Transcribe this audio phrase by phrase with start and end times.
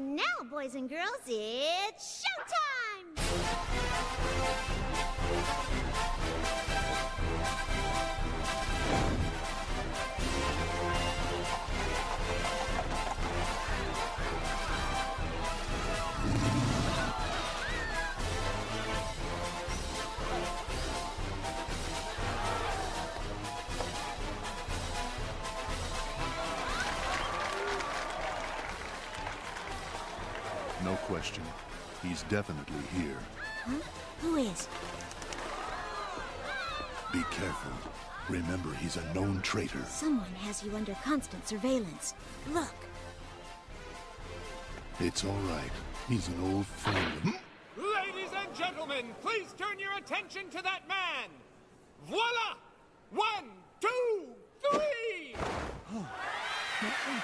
[0.00, 3.20] And now, boys and girls, it's showtime!
[31.20, 31.44] Question.
[32.02, 33.18] He's definitely here.
[34.22, 34.68] Who is?
[37.12, 37.72] Be careful.
[38.30, 39.82] Remember, he's a known traitor.
[39.86, 42.14] Someone has you under constant surveillance.
[42.54, 42.74] Look.
[44.98, 45.70] It's all right.
[46.08, 47.34] He's an old friend.
[47.76, 51.28] Ladies and gentlemen, please turn your attention to that man.
[52.08, 52.56] Voila!
[53.10, 54.24] One, two,
[54.70, 55.34] three!
[55.92, 56.08] Oh,
[56.82, 57.18] oh,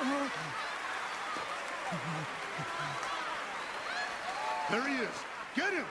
[0.00, 0.63] oh.
[4.70, 5.24] There he is.
[5.54, 5.84] Get him!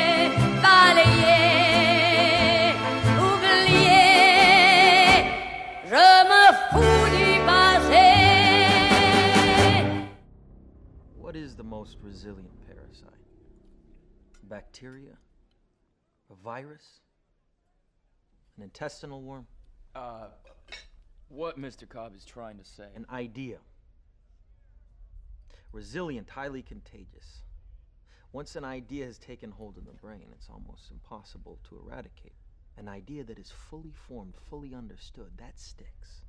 [0.63, 1.43] balayé.
[5.85, 8.07] Je me fous du passé.
[11.19, 13.09] What is the most resilient parasite?
[14.45, 15.19] Bacteria?
[16.31, 17.01] A virus?
[18.57, 19.49] An intestinal worm?
[19.97, 20.29] Uh,
[21.29, 21.89] what Mr.
[21.89, 22.87] Cobb is trying to say.
[22.95, 23.59] An idea.
[25.73, 27.44] Resilient, highly contagious.
[28.35, 32.35] Once an idea has taken hold in the brain, it's almost impossible to eradicate.
[32.77, 36.23] An idea that is fully formed, fully understood, that sticks.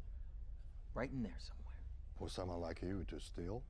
[0.93, 1.79] Right in there somewhere.
[2.15, 3.63] For someone like you to steal?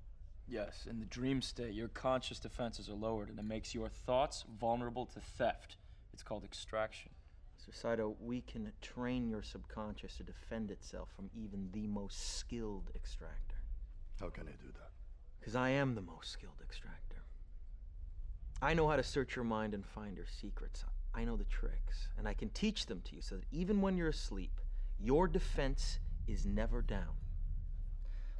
[0.50, 4.44] Yes, in the dream state, your conscious defenses are lowered and it makes your thoughts
[4.59, 5.78] vulnerable to theft.
[6.12, 7.12] It's called extraction.
[7.57, 12.91] Sir Saito, we can train your subconscious to defend itself from even the most skilled
[12.97, 13.56] extractor.
[14.19, 14.91] How can I do that?
[15.40, 17.04] Because I am the most skilled extractor.
[18.61, 20.85] I know how to search your mind and find your secrets.
[21.13, 23.97] I know the tricks, and I can teach them to you so that even when
[23.97, 24.59] you're asleep,
[24.99, 27.16] your defense is never down.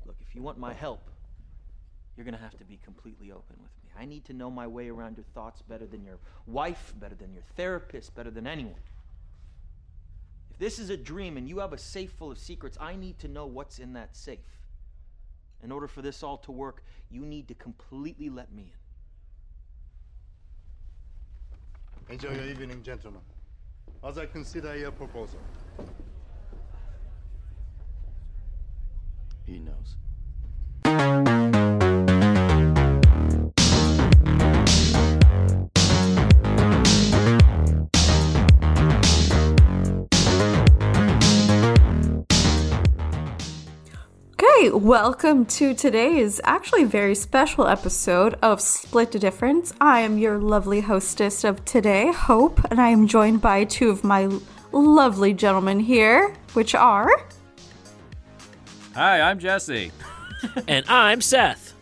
[0.06, 1.10] Look, if you want my help,
[2.16, 3.92] you're gonna have to be completely open with me.
[3.98, 7.34] I need to know my way around your thoughts better than your wife, better than
[7.34, 8.82] your therapist, better than anyone.
[10.50, 13.20] If this is a dream and you have a safe full of secrets, I need
[13.20, 14.40] to know what's in that safe.
[15.62, 18.85] In order for this all to work, you need to completely let me in.
[22.10, 23.22] Enjoy your evening, gentlemen.
[24.04, 25.40] As I consider your proposal.
[29.46, 29.96] He knows.
[44.66, 49.72] Okay, welcome to today's actually very special episode of Split the Difference.
[49.80, 54.04] I am your lovely hostess of today, Hope, and I am joined by two of
[54.04, 54.28] my
[54.72, 57.12] lovely gentlemen here, which are
[58.96, 59.92] Hi, I'm Jesse.
[60.68, 61.76] And I'm Seth.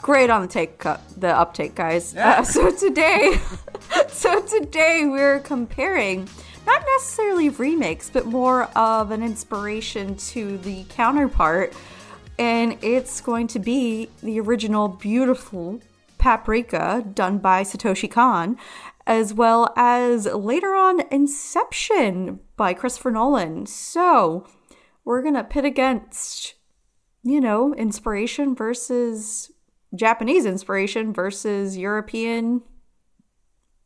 [0.00, 2.14] great on the take cut, the uptake, guys.
[2.14, 3.40] Uh, so today,
[4.08, 6.53] so today we're comparing not
[6.94, 11.72] necessarily remakes, but more of an inspiration to the counterpart,
[12.38, 15.80] and it's going to be the original beautiful
[16.18, 18.56] Paprika done by Satoshi Kon,
[19.08, 23.66] as well as later on Inception by Christopher Nolan.
[23.66, 24.46] So
[25.04, 26.54] we're gonna pit against,
[27.24, 29.50] you know, inspiration versus
[29.96, 32.62] Japanese inspiration versus European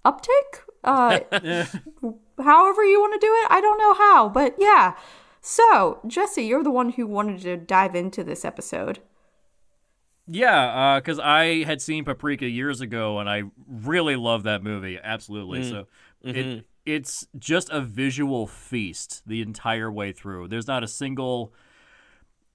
[0.04, 0.62] uptake.
[0.84, 1.20] Uh,
[2.42, 4.94] however you want to do it, I don't know how, but yeah.
[5.40, 9.00] So Jesse, you're the one who wanted to dive into this episode.
[10.26, 14.98] Yeah, because I had seen Paprika years ago, and I really love that movie.
[15.02, 15.60] Absolutely.
[15.60, 15.70] Mm.
[15.70, 15.86] So
[16.24, 16.36] Mhm.
[16.36, 20.48] it it's just a visual feast the entire way through.
[20.48, 21.52] There's not a single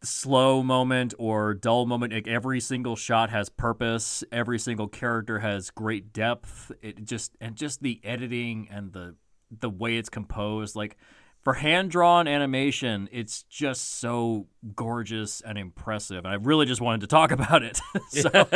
[0.02, 2.12] slow moment or dull moment.
[2.14, 4.24] Like every single shot has purpose.
[4.32, 6.72] Every single character has great depth.
[6.82, 9.16] It just and just the editing and the
[9.60, 10.98] the way it's composed, like.
[11.42, 14.48] For hand drawn animation, it's just so
[14.78, 17.82] gorgeous and impressive, and I really just wanted to talk about it.
[18.08, 18.48] so,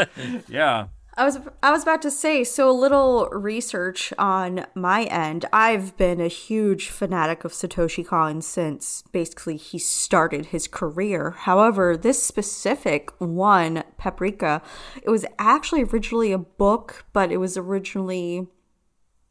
[0.48, 5.46] yeah, I was I was about to say so a little research on my end.
[5.52, 11.32] I've been a huge fanatic of Satoshi Kon since basically he started his career.
[11.32, 14.62] However, this specific one, Paprika,
[15.02, 18.46] it was actually originally a book, but it was originally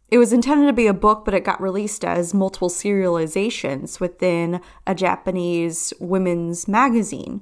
[0.08, 4.60] it was intended to be a book, but it got released as multiple serializations within
[4.86, 7.40] a Japanese women's magazine.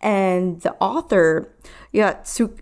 [0.00, 1.54] And the author,
[1.94, 2.58] Yatsu,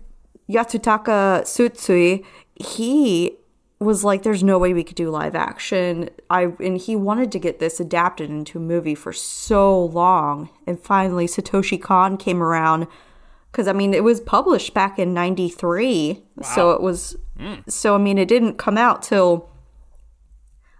[0.49, 2.23] Yatsutaka Tsutsui,
[2.55, 3.37] he
[3.79, 7.39] was like, "There's no way we could do live action." I and he wanted to
[7.39, 12.87] get this adapted into a movie for so long, and finally Satoshi Kon came around
[13.51, 17.55] because I mean it was published back in '93, so it was hmm.
[17.67, 19.49] so I mean it didn't come out till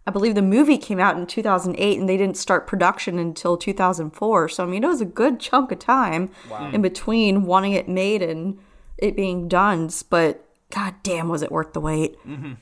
[0.08, 4.50] I believe the movie came out in 2008 and they didn't start production until 2004.
[4.50, 6.72] So I mean it was a good chunk of time Wow.
[6.72, 8.58] in between wanting it made and
[8.98, 12.18] it being done, but god damn was it worth the wait.
[12.26, 12.54] Mm-hmm.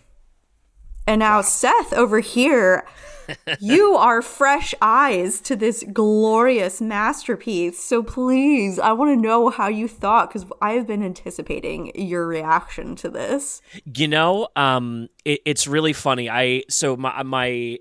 [1.07, 2.85] And now Seth over here,
[3.59, 7.81] you are fresh eyes to this glorious masterpiece.
[7.83, 12.27] So please, I want to know how you thought because I have been anticipating your
[12.27, 13.61] reaction to this.
[13.95, 16.29] You know, um, it, it's really funny.
[16.29, 17.77] I so my my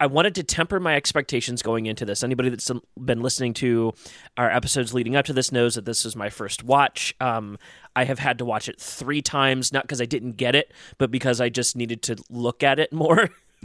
[0.00, 2.22] I wanted to temper my expectations going into this.
[2.22, 2.70] Anybody that's
[3.04, 3.94] been listening to
[4.36, 7.14] our episodes leading up to this knows that this is my first watch.
[7.20, 7.58] Um,
[7.98, 11.10] I have had to watch it three times, not because I didn't get it, but
[11.10, 13.30] because I just needed to look at it more.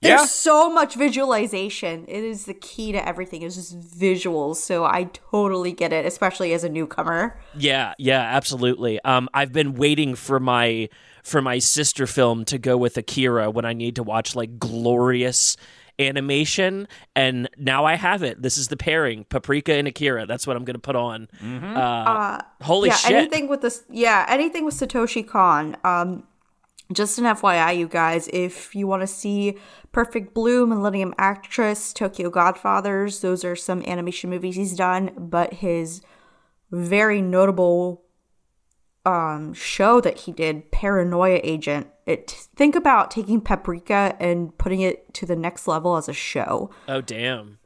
[0.00, 2.04] There's so much visualization.
[2.06, 3.42] It is the key to everything.
[3.42, 4.56] It's just visuals.
[4.56, 7.36] So I totally get it, especially as a newcomer.
[7.58, 9.00] Yeah, yeah, absolutely.
[9.00, 10.88] Um, I've been waiting for my
[11.24, 15.56] for my sister film to go with Akira when I need to watch like glorious
[15.98, 18.42] animation, and now I have it.
[18.42, 20.26] This is the pairing: Paprika and Akira.
[20.26, 21.28] That's what I'm going to put on.
[21.42, 23.12] Uh, Uh, holy yeah, shit!
[23.12, 25.76] Anything with this, yeah, anything with Satoshi Kon.
[25.84, 26.24] Um,
[26.92, 29.56] just an FYI, you guys, if you want to see
[29.90, 35.10] Perfect Blue, Millennium Actress, Tokyo Godfathers, those are some animation movies he's done.
[35.18, 36.00] But his
[36.70, 38.02] very notable
[39.06, 41.86] um, show that he did, Paranoia Agent.
[42.04, 46.70] It think about taking Paprika and putting it to the next level as a show.
[46.88, 47.58] oh damn!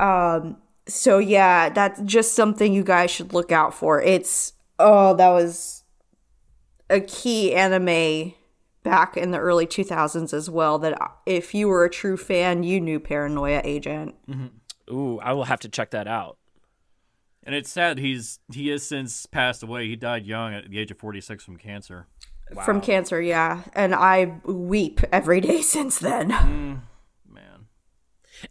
[0.00, 0.56] Um,
[0.86, 4.02] so yeah, that's just something you guys should look out for.
[4.02, 5.84] It's oh, that was
[6.90, 8.32] a key anime
[8.82, 12.80] back in the early 2000s as well that if you were a true fan, you
[12.80, 14.14] knew Paranoia Agent.
[14.90, 16.38] Ooh, I will have to check that out.
[17.44, 19.88] And it's sad he's he has since passed away.
[19.88, 22.06] He died young at the age of 46 from cancer.
[22.64, 23.62] From cancer, yeah.
[23.74, 26.30] And I weep every day since then.
[26.30, 26.80] Mm,
[27.30, 27.66] man.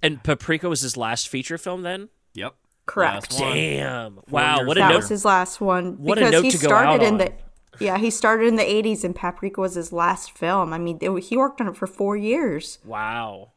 [0.03, 2.09] And Paprika was his last feature film then?
[2.35, 2.55] Yep.
[2.85, 3.31] Correct.
[3.37, 4.19] Damn.
[4.29, 4.95] Wow, what a that note.
[4.97, 7.17] was his last one What a because note he to go started out in on.
[7.17, 7.33] the
[7.79, 11.11] yeah he started in the 80s and paprika was his last film i mean it,
[11.25, 13.51] he worked on it for four years Wow.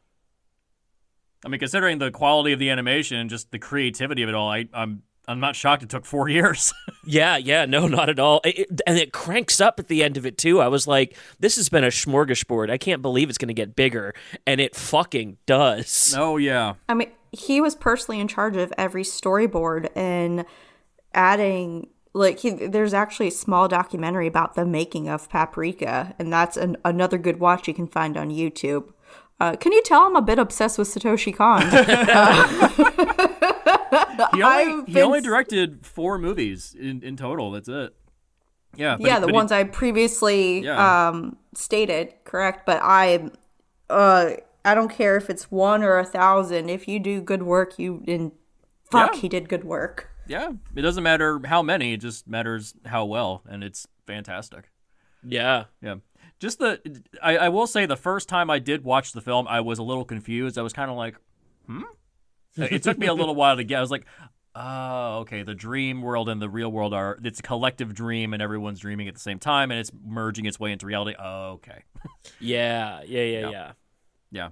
[1.43, 4.51] I mean, considering the quality of the animation and just the creativity of it all,
[4.51, 6.73] I, I'm I'm not shocked it took four years.
[7.05, 8.41] Yeah, yeah, no, not at all.
[8.43, 10.59] It- it- and it cranks up at the end of it too.
[10.61, 12.69] I was like, this has been a smorgasbord.
[12.69, 14.13] I can't believe it's going to get bigger,
[14.47, 16.13] and it fucking does.
[16.17, 16.73] oh yeah.
[16.89, 20.43] i mean he was personally in charge of every storyboard and
[21.13, 26.57] adding like he, there's actually a small documentary about the making of paprika and that's
[26.57, 28.91] an, another good watch you can find on youtube
[29.39, 31.61] uh, can you tell I'm a bit obsessed with Satoshi Kon?
[34.33, 37.51] He only, he been only directed four movies in, in total.
[37.51, 37.93] That's it.
[38.75, 38.95] Yeah.
[38.99, 41.07] yeah, he- the but he- ones I previously Yeah.
[41.09, 42.65] um, stated, correct.
[42.65, 43.29] But I,
[43.89, 44.31] uh,
[44.63, 46.69] I don't care if it's one or a thousand.
[46.69, 48.31] If you do good work, you and
[48.89, 49.19] fuck, Yeah.
[49.21, 50.09] he did good work.
[50.27, 50.51] Yeah.
[50.75, 51.93] It doesn't matter how many.
[51.93, 54.69] It just matters how well, and it's fantastic.
[55.23, 55.65] Yeah.
[55.81, 55.95] Yeah.
[56.39, 56.79] Just the,
[57.21, 59.83] I, I will say, the first time I did watch the film, I was a
[59.83, 60.57] little confused.
[60.57, 61.15] I was kind of like,
[61.67, 61.81] hmm.
[62.59, 63.77] Uh, it took me a little while to get.
[63.77, 64.05] I was like,
[64.55, 65.43] oh, okay.
[65.43, 69.07] The dream world and the real world are it's a collective dream, and everyone's dreaming
[69.07, 71.15] at the same time, and it's merging its way into reality.
[71.17, 71.83] Oh, okay.
[72.39, 73.49] Yeah, yeah, yeah, Yeah.
[73.51, 73.71] yeah.
[74.31, 74.49] Yeah.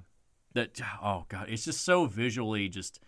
[0.53, 2.99] That oh god, it's just so visually just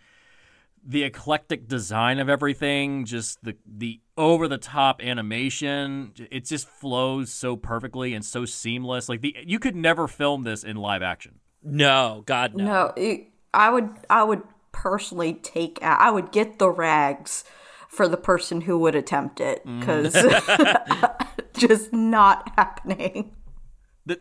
[0.84, 7.32] the eclectic design of everything, just the the over the top animation, it just flows
[7.32, 9.10] so perfectly and so seamless.
[9.10, 11.40] Like the you could never film this in live action.
[11.64, 12.64] No, God no.
[12.66, 14.42] No, it, I would I would
[14.72, 17.44] personally take I would get the rags
[17.88, 19.80] for the person who would attempt it mm.
[19.80, 20.14] because
[21.58, 23.36] just not happening.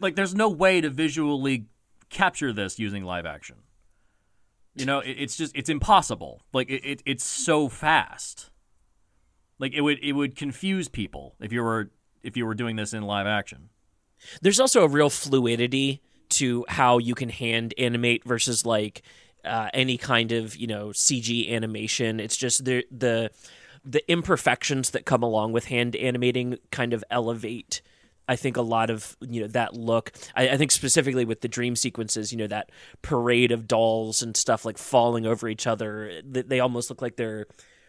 [0.01, 1.67] Like there's no way to visually
[2.11, 3.57] capture this using live action.
[4.75, 6.43] You know, it, it's just it's impossible.
[6.53, 8.51] Like it, it it's so fast.
[9.59, 11.91] Like it would it would confuse people if you were
[12.23, 13.71] if you were doing this in live action.
[14.43, 19.03] There's also a real fluidity to how you can hand animate versus like
[19.45, 22.21] uh, any kind of you know CG animation.
[22.21, 23.31] It's just the the
[23.85, 27.83] the imperfections that come along with hand animating kind of elevate.
[28.29, 30.13] I think a lot of you know that look.
[30.37, 32.71] I, I, think specifically with the dream sequences, you know that
[33.03, 36.21] parade of dolls and stuff like falling over each other.
[36.25, 37.47] They, they almost look like they're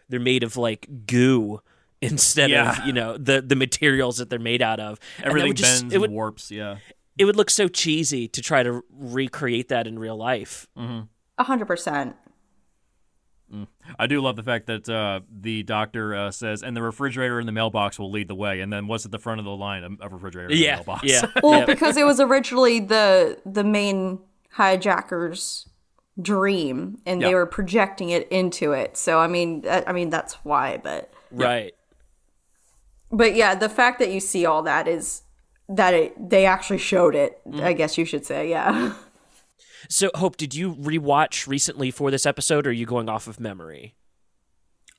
[0.08, 1.60] they're made of like goo
[2.00, 2.80] instead yeah.
[2.80, 4.98] of you know the the materials that they're made out of.
[5.22, 6.50] Everything just, bends, it would, warps.
[6.50, 6.78] Yeah,
[7.16, 10.66] it would look so cheesy to try to recreate that in real life.
[10.76, 11.02] Mm-hmm.
[11.44, 12.14] 100%.
[13.98, 17.46] I do love the fact that uh, the doctor uh, says, and the refrigerator and
[17.46, 18.60] the mailbox will lead the way.
[18.60, 19.98] And then what's at the front of the line?
[20.00, 21.04] A, refrigerator yeah, mailbox.
[21.04, 21.26] Yeah.
[21.42, 24.20] well, because it was originally the the main
[24.56, 25.68] hijacker's
[26.20, 28.96] dream, and they were projecting it into it.
[28.96, 30.78] So I mean, I, I mean that's why.
[30.78, 31.74] But right.
[33.10, 35.22] But yeah, the fact that you see all that is
[35.68, 37.38] that it they actually showed it.
[37.46, 37.56] Mm.
[37.56, 37.76] I mm-hmm.
[37.76, 38.94] guess you should say, yeah.
[39.88, 43.40] So, Hope, did you rewatch recently for this episode, or are you going off of
[43.40, 43.94] memory?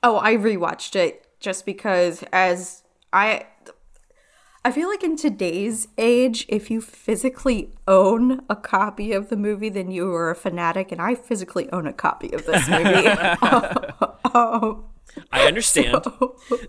[0.01, 3.45] Oh, I rewatched it just because as I
[4.65, 9.69] I feel like in today's age, if you physically own a copy of the movie,
[9.69, 13.07] then you are a fanatic, and I physically own a copy of this movie.
[14.33, 14.85] um,
[15.31, 16.03] I understand.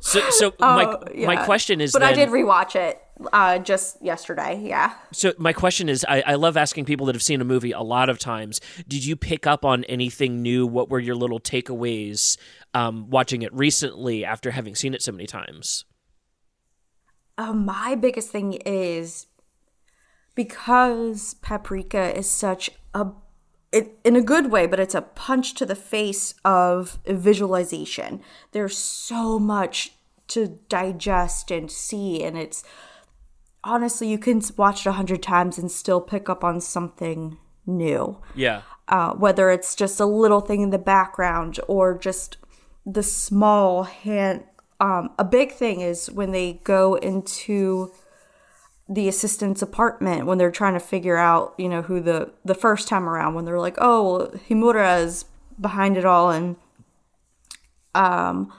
[0.00, 1.44] So, so, my oh, my yeah.
[1.44, 3.00] question is, but I did rewatch it
[3.32, 4.60] uh, just yesterday.
[4.62, 4.94] Yeah.
[5.12, 7.80] So my question is, I, I love asking people that have seen a movie a
[7.80, 8.60] lot of times.
[8.88, 10.66] Did you pick up on anything new?
[10.66, 12.36] What were your little takeaways
[12.74, 15.84] um, watching it recently after having seen it so many times?
[17.36, 19.26] Uh, my biggest thing is
[20.34, 23.08] because paprika is such a
[23.72, 28.20] it, in a good way but it's a punch to the face of visualization
[28.52, 29.92] there's so much
[30.28, 32.62] to digest and see and it's
[33.64, 38.18] honestly you can watch it a hundred times and still pick up on something new
[38.34, 38.62] Yeah.
[38.88, 42.36] uh, whether it's just a little thing in the background or just
[42.86, 44.44] the small hand.
[44.80, 47.92] Um, a big thing is when they go into
[48.86, 52.86] the assistant's apartment when they're trying to figure out, you know, who the the first
[52.86, 55.24] time around when they're like, oh, well, Himuro is
[55.58, 56.56] behind it all, and
[57.94, 58.52] um,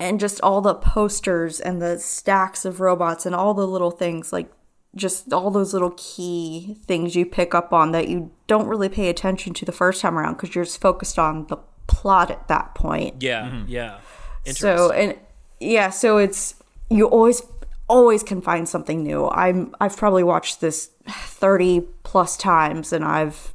[0.00, 4.32] and just all the posters and the stacks of robots and all the little things
[4.32, 4.50] like
[4.94, 9.08] just all those little key things you pick up on that you don't really pay
[9.08, 12.74] attention to the first time around because you're just focused on the plot at that
[12.74, 13.22] point.
[13.22, 13.44] Yeah.
[13.44, 13.64] Mm-hmm.
[13.68, 13.98] Yeah.
[14.46, 15.16] So and
[15.60, 16.54] yeah, so it's
[16.90, 17.42] you always
[17.88, 19.28] always can find something new.
[19.28, 23.54] I'm I've probably watched this 30 plus times and I've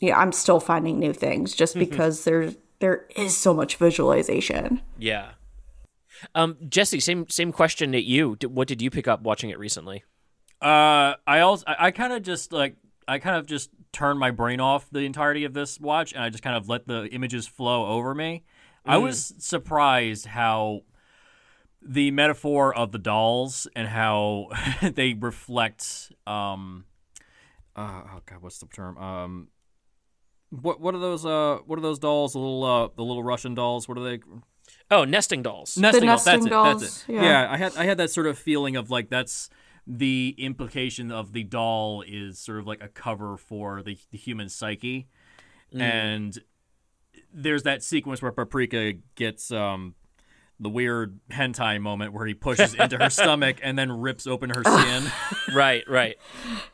[0.00, 1.88] yeah, I'm still finding new things just mm-hmm.
[1.88, 4.80] because there's there is so much visualization.
[4.98, 5.30] Yeah.
[6.34, 8.36] Um, Jesse, same same question at you.
[8.46, 10.04] What did you pick up watching it recently?
[10.60, 14.30] Uh, I also I, I kind of just like I kind of just turned my
[14.30, 17.46] brain off the entirety of this watch, and I just kind of let the images
[17.46, 18.44] flow over me.
[18.84, 19.02] I Mm.
[19.02, 20.82] was surprised how
[21.80, 24.48] the metaphor of the dolls and how
[24.82, 26.84] they reflect um
[27.76, 29.48] uh, oh god what's the term um
[30.50, 33.54] what what are those uh what are those dolls the little uh the little Russian
[33.54, 34.18] dolls what are they
[34.90, 35.76] Oh, nesting dolls.
[35.76, 36.24] nesting dolls.
[36.24, 36.50] That's nesting it.
[36.50, 37.12] That's dolls, it.
[37.14, 37.22] yeah.
[37.22, 37.48] Yeah.
[37.50, 39.50] I had I had that sort of feeling of like that's
[39.86, 44.48] the implication of the doll is sort of like a cover for the the human
[44.48, 45.08] psyche,
[45.72, 46.38] and
[47.32, 49.94] there's that sequence where Paprika gets um
[50.60, 54.62] the weird hentai moment where he pushes into her stomach and then rips open her
[54.64, 55.04] skin.
[55.54, 56.16] right, right.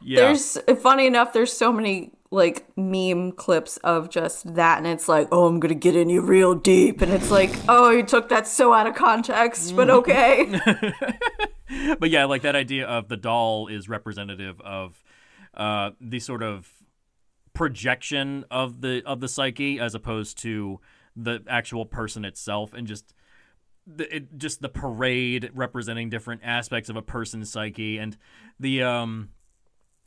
[0.00, 0.20] yeah.
[0.20, 5.28] There's funny enough, there's so many like meme clips of just that and it's like,
[5.32, 8.46] oh I'm gonna get in you real deep and it's like, oh you took that
[8.46, 10.60] so out of context, but okay.
[11.98, 15.02] but yeah, like that idea of the doll is representative of
[15.54, 16.70] uh, the sort of
[17.52, 20.80] projection of the of the psyche as opposed to
[21.16, 23.14] the actual person itself, and just
[23.86, 28.16] the it, just the parade representing different aspects of a person's psyche, and
[28.58, 29.30] the um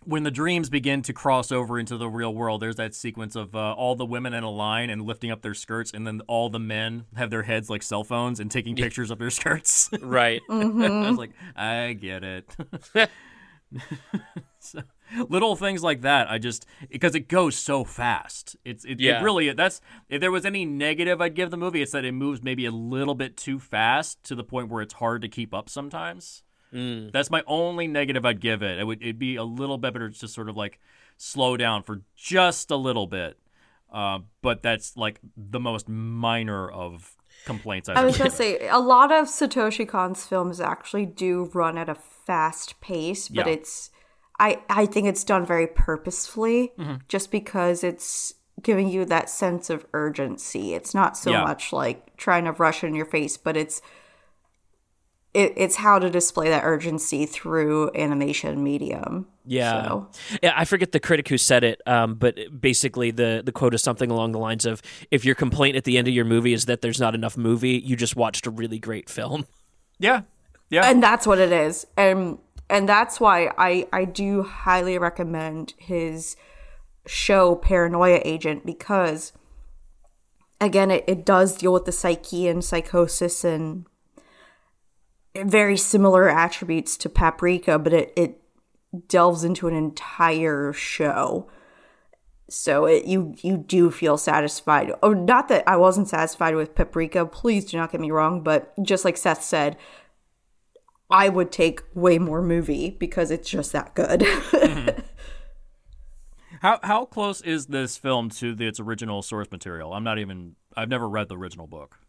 [0.04, 3.56] when the dreams begin to cross over into the real world, there's that sequence of
[3.56, 6.50] uh, all the women in a line and lifting up their skirts, and then all
[6.50, 9.89] the men have their heads like cell phones and taking pictures of their skirts.
[10.01, 10.42] Right.
[10.50, 12.56] I was like, I get it.
[14.60, 14.82] So,
[15.30, 18.56] little things like that, I just because it goes so fast.
[18.66, 19.20] It's it, Yeah.
[19.20, 22.12] it really that's if there was any negative I'd give the movie, it's that it
[22.12, 25.54] moves maybe a little bit too fast to the point where it's hard to keep
[25.54, 26.44] up sometimes.
[26.74, 27.12] Mm.
[27.12, 28.80] That's my only negative I'd give it.
[28.80, 30.80] It would it'd be a little bit better to sort of like
[31.18, 33.38] slow down for just a little bit.
[33.92, 38.80] Uh, but that's like the most minor of complaints I've I was gonna say a
[38.80, 43.54] lot of Satoshi Kon's films actually do run at a fast pace, but Yeah.
[43.54, 43.90] it's
[44.40, 47.02] I I think it's done very purposefully, Mhm.
[47.08, 50.74] just because it's giving you that sense of urgency.
[50.74, 51.44] It's not so Yeah.
[51.44, 53.82] much like trying to rush in your face, but it's
[55.38, 59.27] it, it's how to display that urgency through animation medium.
[59.46, 59.84] Yeah.
[59.84, 60.08] So.
[60.41, 63.84] Yeah, I forget the critic who said it, um, but basically the the quote is
[63.84, 66.65] something along the lines of if your complaint at the end of your movie is
[66.65, 69.46] that there's not enough movie, you just watched a really great film.
[70.00, 70.22] Yeah.
[70.70, 70.88] Yeah.
[70.88, 71.88] And that's what it is.
[71.98, 72.38] And
[72.70, 76.36] and that's why I I do highly recommend his
[77.08, 79.34] show Paranoia Agent because
[80.62, 83.88] again it, it does deal with the psyche and psychosis and
[85.46, 88.41] very similar attributes to Paprika, but it, it
[89.08, 91.50] delves into an entire show.
[92.50, 94.91] So it, you you do feel satisfied.
[95.03, 97.25] Oh, not that I wasn't satisfied with Paprika.
[97.25, 99.77] Please do not get me wrong, but just like Seth said,
[101.10, 104.22] I would take way more movie because it's just that good.
[104.22, 105.00] Mm-hmm.
[106.62, 109.94] How how close is this film to the, its original source material?
[109.94, 110.56] I'm not even.
[110.75, 112.00] I've never read the original book.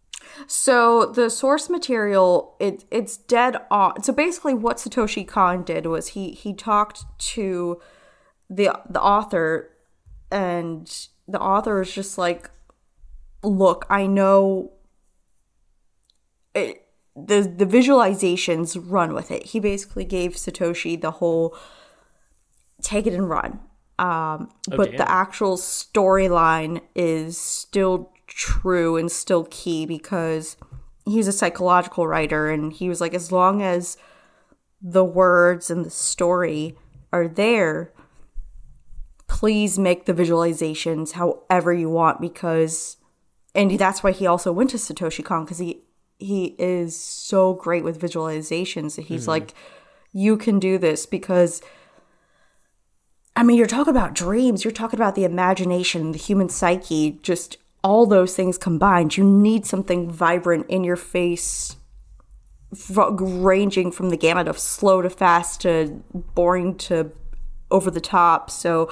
[0.46, 4.02] So the source material, it it's dead on.
[4.02, 7.04] So basically, what Satoshi Kon did was he he talked
[7.34, 7.80] to
[8.48, 9.70] the the author,
[10.30, 12.50] and the author is just like,
[13.42, 14.72] "Look, I know
[16.54, 21.56] it, the the visualizations run with it." He basically gave Satoshi the whole
[22.82, 23.60] take it and run.
[23.98, 24.98] Um, Oh, but damn.
[24.98, 30.56] the actual storyline is still true and still key because
[31.04, 33.96] he's a psychological writer and he was like as long as
[34.80, 36.76] the words and the story
[37.12, 37.92] are there
[39.26, 42.96] please make the visualizations however you want because
[43.56, 45.80] and that's why he also went to Satoshi Kon because he
[46.20, 49.28] he is so great with visualizations that he's Mhm.
[49.28, 49.54] like
[50.12, 51.60] you can do this because
[53.36, 57.56] I mean, you're talking about dreams, you're talking about the imagination, the human psyche, just
[57.82, 59.16] all those things combined.
[59.16, 61.76] You need something vibrant in your face,
[62.74, 67.12] fro- ranging from the gamut of slow to fast to boring to
[67.70, 68.50] over the top.
[68.50, 68.90] So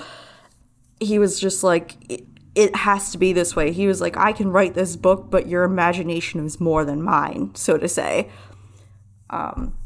[1.01, 3.73] he was just like, it, it has to be this way.
[3.73, 7.55] He was like, I can write this book, but your imagination is more than mine,
[7.55, 8.31] so to say.
[9.29, 9.77] Um,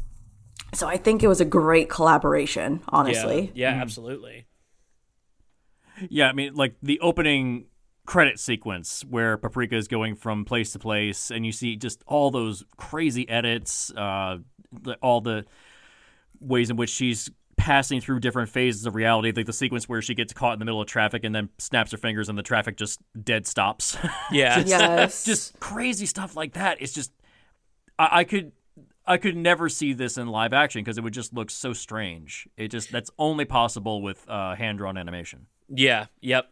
[0.73, 3.51] so I think it was a great collaboration, honestly.
[3.53, 4.45] Yeah, yeah absolutely.
[6.09, 7.65] Yeah, I mean, like the opening
[8.11, 12.29] credit sequence where Paprika is going from place to place, and you see just all
[12.29, 14.37] those crazy edits, uh,
[14.81, 15.45] the, all the
[16.41, 19.31] ways in which she's passing through different phases of reality.
[19.33, 21.91] Like the sequence where she gets caught in the middle of traffic and then snaps
[21.93, 23.95] her fingers, and the traffic just dead stops.
[24.29, 24.55] Yeah.
[24.57, 25.23] just, Yes.
[25.23, 26.81] just crazy stuff like that.
[26.81, 27.13] It's just
[27.97, 28.51] I, I could.
[29.07, 32.47] I could never see this in live action because it would just look so strange.
[32.57, 35.45] It just that's only possible with uh, hand drawn animation.
[35.69, 36.49] Yeah, yep.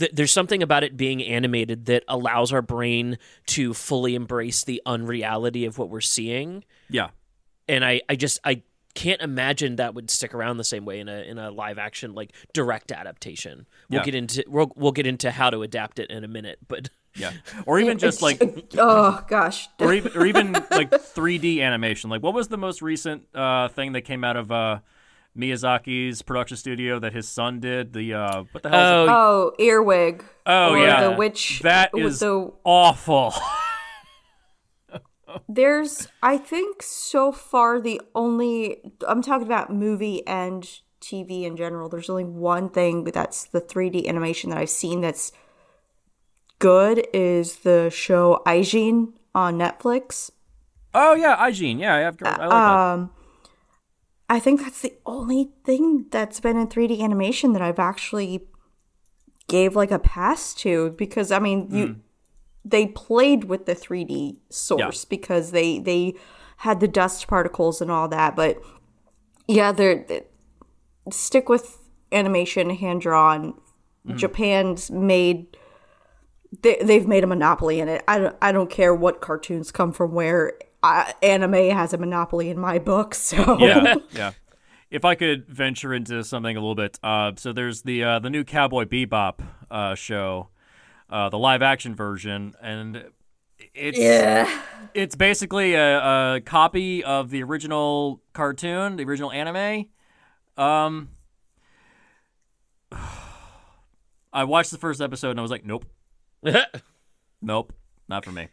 [0.00, 4.82] Th- There's something about it being animated that allows our brain to fully embrace the
[4.84, 6.64] unreality of what we're seeing.
[6.88, 7.10] Yeah.
[7.68, 8.62] And I, I just I
[8.94, 12.12] can't imagine that would stick around the same way in a in a live action
[12.12, 13.68] like direct adaptation.
[13.88, 14.04] We'll Yeah.
[14.04, 17.32] get into we'll, we'll get into how to adapt it in a minute, but Yeah.
[17.66, 18.40] Or even just like
[18.76, 22.10] oh gosh or even or even like 3D animation.
[22.10, 24.80] Like what was the most recent uh, thing that came out of uh,
[25.36, 27.92] Miyazaki's production studio that his son did?
[27.92, 29.02] The uh, what the hell?
[29.02, 29.12] is it?
[29.12, 30.24] Oh, earwig.
[30.46, 31.60] Oh Or yeah, the witch.
[31.62, 33.34] That with is the awful.
[35.48, 40.68] There's, I think, so far the only I'm talking about movie and
[41.00, 41.88] TV in general.
[41.88, 45.30] There's only one thing that's the 3D animation that I've seen that's
[46.58, 50.30] good is the show Ajin on Netflix.
[50.94, 51.78] oh yeah, Ajin.
[51.78, 53.19] Yeah, I, have, I like that.
[54.30, 58.46] I think that's the only thing that's been in 3D animation that I've actually
[59.48, 61.92] gave like a pass to because I mean you Hmm.
[62.64, 66.14] they played with the 3D source because they they
[66.58, 68.58] had the dust particles and all that but
[69.48, 70.06] yeah they're
[71.10, 71.78] stick with
[72.12, 73.54] animation, hand drawn.
[74.06, 74.16] Mm-hmm.
[74.16, 75.56] Japan's made
[76.62, 78.02] they, they've made a monopoly in it.
[78.08, 80.54] I don't, I don't care what cartoons come from where.
[80.82, 84.32] I, anime has a monopoly in my book, so yeah, yeah.
[84.90, 88.30] If I could venture into something a little bit, uh, so there's the uh, the
[88.30, 89.40] new Cowboy Bebop
[89.70, 90.48] uh, show,
[91.08, 93.04] uh, the live action version, and
[93.74, 94.62] it's Yeah.
[94.94, 99.86] it's basically a, a copy of the original cartoon, the original anime.
[100.56, 101.10] Um,
[104.32, 105.84] I watched the first episode and I was like, nope,
[107.42, 107.72] nope,
[108.08, 108.48] not for me.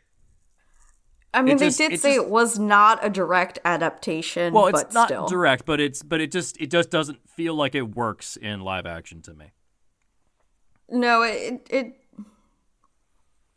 [1.37, 4.53] I mean, It they did it say just- it was not a direct adaptation.
[4.53, 5.27] Well, it's but not still.
[5.27, 8.85] direct, but it's but it just it just doesn't feel like it works in live
[8.87, 9.51] action to me.
[10.89, 11.93] No, it it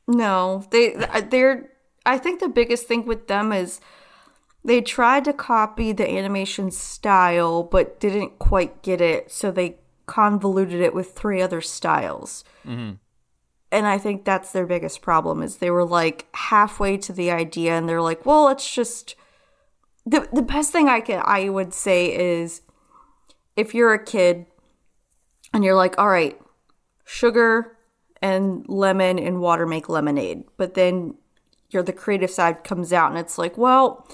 [0.06, 0.64] no.
[0.70, 0.94] They
[1.30, 1.70] they're
[2.04, 3.80] I think the biggest thing with them is
[4.64, 10.80] they tried to copy the animation style but didn't quite get it, so they convoluted
[10.80, 12.44] it with three other styles.
[12.66, 12.96] Mm-hmm.
[13.72, 17.72] And I think that's their biggest problem is they were like halfway to the idea
[17.76, 19.14] and they're like, "Well, it's just
[20.04, 22.62] the the best thing I can I would say is
[23.56, 24.46] if you're a kid
[25.54, 26.40] and you're like, "All right,
[27.04, 27.76] sugar
[28.22, 30.44] and lemon and water make lemonade.
[30.56, 31.14] But then
[31.70, 34.06] your the creative side comes out and it's like, well,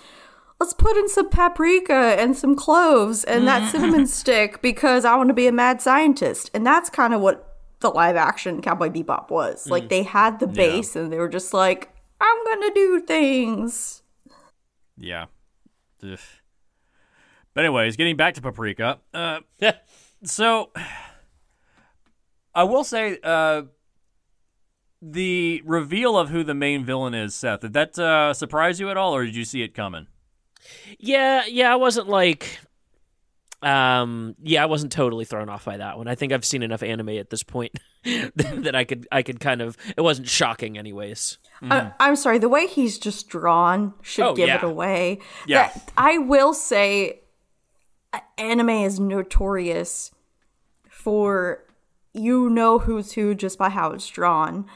[0.60, 3.70] let's put in some paprika and some cloves and that mm.
[3.70, 6.50] cinnamon stick because I want to be a mad scientist.
[6.54, 7.45] And that's kind of what
[7.80, 9.68] the live action Cowboy Bebop was.
[9.68, 14.02] Like they had the base and they were just like, I'm gonna do things.
[14.96, 15.26] Yeah.
[16.02, 16.18] Ugh.
[17.54, 18.98] But anyways, getting back to Paprika.
[19.14, 19.40] Uh,
[20.24, 20.72] so
[22.54, 23.62] I will say uh,
[25.00, 28.96] the reveal of who the main villain is, Seth, did that uh, surprise you at
[28.96, 30.06] all, or did you see it coming?
[30.98, 32.58] Yeah, yeah, I wasn't like
[33.66, 36.06] um yeah, I wasn't totally thrown off by that one.
[36.08, 37.72] I think I've seen enough anime at this point
[38.04, 41.38] that I could I could kind of it wasn't shocking anyways.
[41.62, 44.56] I, I'm sorry, the way he's just drawn should Oh, give yeah.
[44.58, 45.20] it away.
[45.46, 45.68] Yeah.
[45.68, 47.20] That- I will say,
[48.38, 50.10] anime is notorious
[50.88, 51.64] for
[52.12, 54.66] you know who's who just by how it's drawn.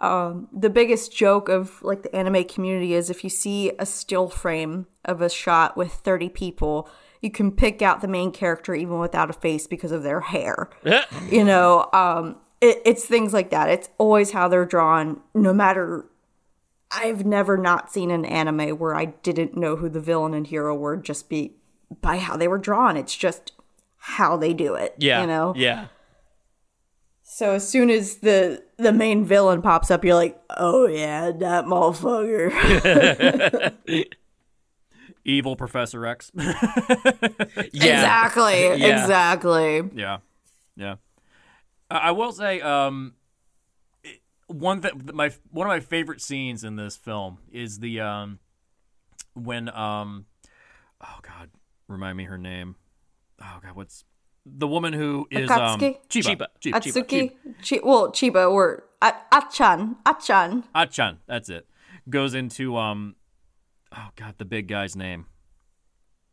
[0.00, 4.28] Um, the biggest joke of like the anime community is if you see a still
[4.28, 6.88] frame of a shot with 30 people,
[7.22, 10.68] you can pick out the main character even without a face because of their hair.
[11.30, 13.70] You know um it, it's things like that.
[13.70, 16.04] It's always how they're drawn no matter
[16.94, 20.76] i've never not seen an anime where i didn't know who the villain and hero
[20.76, 21.54] were just be
[22.02, 22.98] by how they were drawn.
[22.98, 23.52] It's just
[23.96, 25.22] how they do it Yeah.
[25.22, 25.54] you know?
[25.56, 25.86] Yeah.
[27.22, 31.64] so as soon as the the main villain pops up you're like oh yeah that
[31.64, 32.52] motherfucker
[35.24, 36.30] Evil Professor X.
[36.36, 37.64] Yeah.
[37.72, 39.02] exactly Yeah.
[39.02, 40.18] exactly Yeah,
[40.76, 40.96] yeah.
[41.90, 43.14] I I will say, um,
[44.46, 48.38] one that my one of my favorite scenes in this film is the um,
[49.34, 50.26] when um,
[51.00, 51.50] oh god,
[51.88, 52.76] remind me her name.
[53.40, 54.04] Oh god, what's
[54.44, 55.96] the woman who is um, Akatsuki?
[56.08, 57.32] Chiba, Chiba, Chiba, atsuki
[57.68, 61.66] Chi- well chiba or A- achan achan Achan, that's it.
[62.10, 63.14] Goes into um,
[63.96, 65.26] oh god, the big guy's name.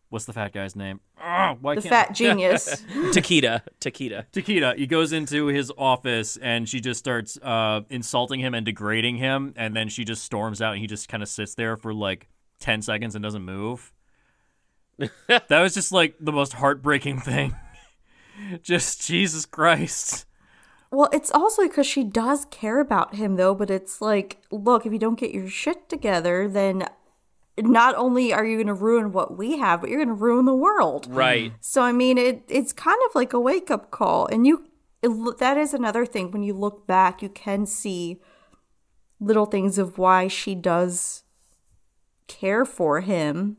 [0.10, 1.02] What's the fat guy's name?
[1.24, 3.62] Oh, why the can't fat genius Tokita.
[3.80, 4.26] Tokita.
[4.34, 9.17] Tokita, he goes into his office and she just starts uh, insulting him and degrading
[9.17, 11.93] him, and then she just storms out and he just kind of sits there for
[11.93, 12.28] like
[12.60, 13.93] 10 seconds and doesn't move.
[15.28, 17.56] that was just like the most heartbreaking thing.
[18.63, 20.26] just Jesus Christ.
[20.91, 23.54] Well, it's also because she does care about him, though.
[23.54, 26.88] But it's like, look, if you don't get your shit together, then
[27.62, 30.45] not only are you going to ruin what we have, but you're going to ruin
[30.45, 31.08] the world.
[31.10, 31.54] Right.
[31.60, 34.67] So, I mean, it it's kind of like a wake up call, and you
[35.02, 36.32] it, that is another thing.
[36.32, 38.22] When you look back, you can see
[39.19, 41.24] little things of why she does
[42.28, 43.58] care for him.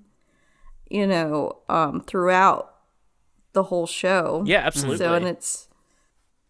[0.90, 2.74] You know, um, throughout
[3.52, 4.42] the whole show.
[4.46, 4.98] Yeah, absolutely.
[4.98, 5.68] So, and it's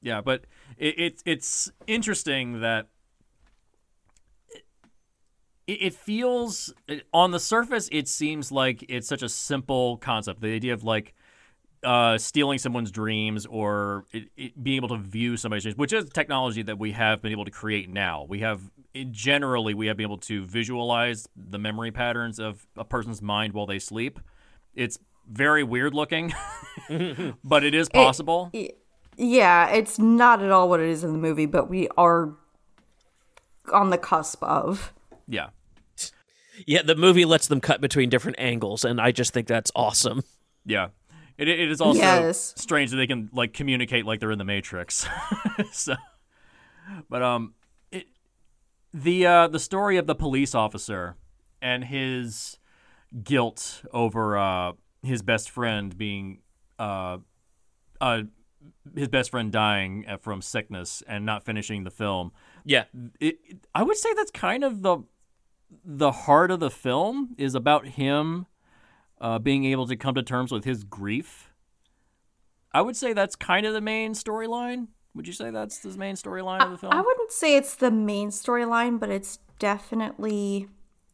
[0.00, 0.44] Yeah, but
[0.78, 2.88] it, it it's interesting that
[5.70, 6.72] it, it feels
[7.12, 10.40] on the surface it seems like it's such a simple concept.
[10.40, 11.14] The idea of like
[11.82, 16.08] uh, stealing someone's dreams or it, it being able to view somebody's dreams, which is
[16.10, 18.26] technology that we have been able to create now.
[18.28, 18.60] We have
[19.10, 23.66] generally we have been able to visualize the memory patterns of a person's mind while
[23.66, 24.18] they sleep.
[24.74, 26.34] It's very weird looking,
[27.44, 28.50] but it is possible.
[29.16, 32.34] Yeah, it's not at all what it is in the movie, but we are
[33.72, 34.92] on the cusp of.
[35.28, 35.50] yeah.
[36.66, 40.22] Yeah, the movie lets them cut between different angles, and I just think that's awesome.
[40.66, 40.88] Yeah,
[41.38, 42.54] It, it is also Yes.
[42.56, 45.06] strange that they can like communicate like they're in the Matrix.
[45.72, 45.94] so,
[47.08, 47.54] but um,
[47.90, 48.06] it,
[48.92, 51.16] the uh, the story of the police officer
[51.62, 52.58] and his
[53.24, 56.40] guilt over uh, his best friend being
[56.78, 57.18] uh,
[58.00, 58.22] uh,
[58.94, 62.32] his best friend dying uh, from sickness and not finishing the film.
[62.64, 62.84] Yeah.
[63.18, 64.98] It, it- I would say that's kind of the
[65.84, 68.46] the heart of the film is about him
[69.20, 71.52] uh, being able to come to terms with his grief.
[72.72, 74.88] I would say that's kind of the main storyline.
[75.14, 76.92] Would you say that's the main storyline of the film?
[76.92, 80.68] I wouldn't say it's the main storyline, but it's definitely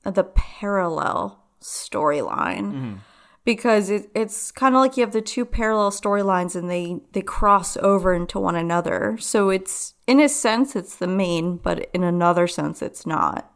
[0.05, 2.99] the parallel storyline.
[3.45, 7.23] Because it, it's kind of like you have the two parallel storylines and they, they
[7.23, 9.17] cross over into one another.
[9.19, 13.51] So it's, in a sense, it's the main, but in another sense, it's not.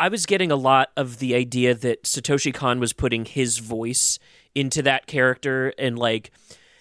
[0.00, 4.18] I was getting a lot of the idea that Satoshi Kon was putting his voice
[4.54, 6.30] into that character and like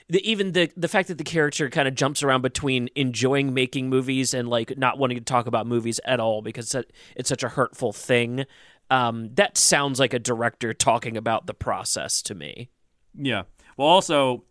[0.08, 3.90] the, even the the fact that the character kind of jumps around between enjoying making
[3.90, 6.74] movies and like not wanting to talk about movies at all because
[7.18, 8.46] it's such a hurtful thing.
[8.90, 12.70] Um, that sounds like a director talking about the process to me.
[13.14, 13.44] Yeah.
[13.76, 14.46] Well, also,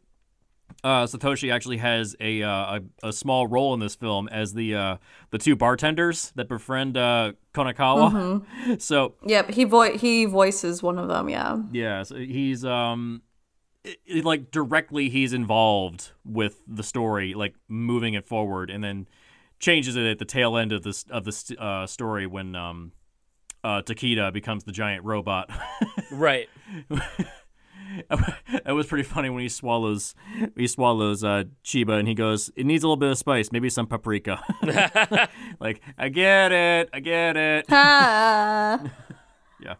[0.84, 4.74] uh, Satoshi actually has a, uh, a a small role in this film as the
[4.74, 4.96] uh,
[5.30, 8.44] the two bartenders that befriend uh, Konakawa.
[8.80, 11.56] So Yep, he vo- he voices one of them, yeah.
[11.72, 13.22] yeah, so he's um,
[13.84, 19.08] it- it, like directly he's involved with the story, like moving it forward, and then
[19.58, 22.92] changes it at the tail end of this of the st- uh, story when um,
[23.64, 25.50] uh, Tokita becomes the giant robot.
[26.12, 26.48] Right.
[28.66, 30.14] it was pretty funny when he swallows
[30.56, 33.70] he swallows uh, Chiba and he goes, "It needs a little bit of spice, maybe
[33.70, 34.42] some paprika."
[35.60, 37.66] like, I get it, I get it.
[37.70, 38.82] Ah.
[39.60, 39.74] yeah,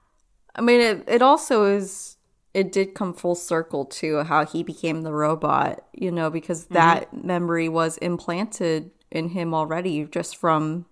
[0.55, 2.17] I mean, it, it also is,
[2.55, 7.13] it did come full circle to how he became the robot, you know, because that
[7.13, 10.87] memory was implanted in him already just from,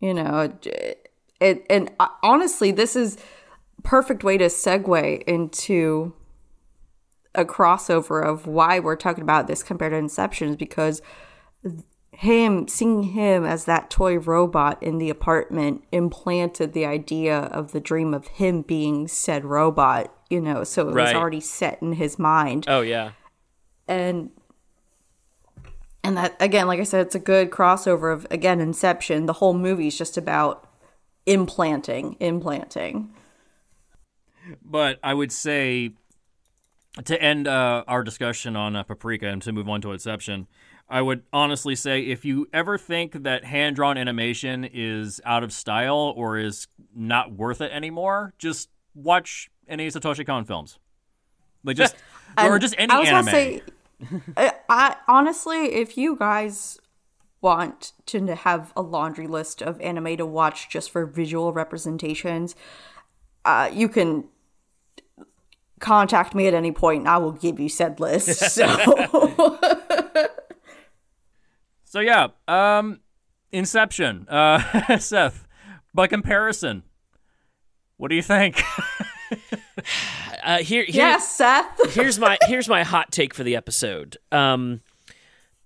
[0.00, 3.16] you know, it, it and uh, honestly, this is
[3.82, 6.14] perfect way to segue into
[7.34, 11.02] a crossover of why we're talking about this compared to Inception is because
[12.12, 17.78] him seeing him as that toy robot in the apartment implanted the idea of the
[17.78, 22.18] dream of him being said robot you know so it was already set in his
[22.18, 22.64] mind.
[22.66, 23.12] Oh yeah.
[23.86, 24.30] and
[26.02, 29.26] and that again like i said it's a good crossover of again inception.
[29.26, 30.68] The whole movie's just about
[31.24, 33.14] implanting implanting
[34.62, 35.92] but I would say
[37.04, 40.46] to end uh, our discussion on uh, paprika and to move on to Inception.
[40.88, 45.52] I would honestly say if you ever think that hand drawn animation is out of
[45.52, 50.78] style or is not worth it anymore, just watch any Satoshi Kon films.
[51.62, 51.94] Like just
[52.42, 53.24] or just any I was anime.
[53.26, 53.62] Gonna say,
[54.36, 56.80] I, I honestly, if you guys
[57.40, 62.56] want to have a laundry list of anime to watch just for visual representations,
[63.44, 64.24] uh, you can
[65.78, 68.28] contact me at any point and I will give you said list.
[68.50, 68.66] So
[71.84, 73.00] So yeah, um,
[73.50, 74.28] Inception.
[74.28, 75.46] Uh, Seth,
[75.94, 76.82] by comparison,
[77.96, 78.60] what do you think?
[80.44, 81.94] Uh, here, here yes, Seth.
[81.94, 84.16] here's my here's my hot take for the episode.
[84.32, 84.80] Um,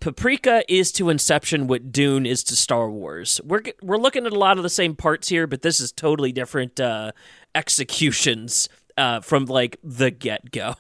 [0.01, 3.41] Paprika is to Inception what Dune is to Star Wars.
[3.45, 6.33] We're we're looking at a lot of the same parts here, but this is totally
[6.33, 7.13] different uh,
[7.55, 10.75] executions uh, from like the get go.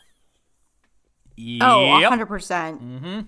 [1.60, 2.12] Oh, Yep.
[2.12, 3.26] 100%.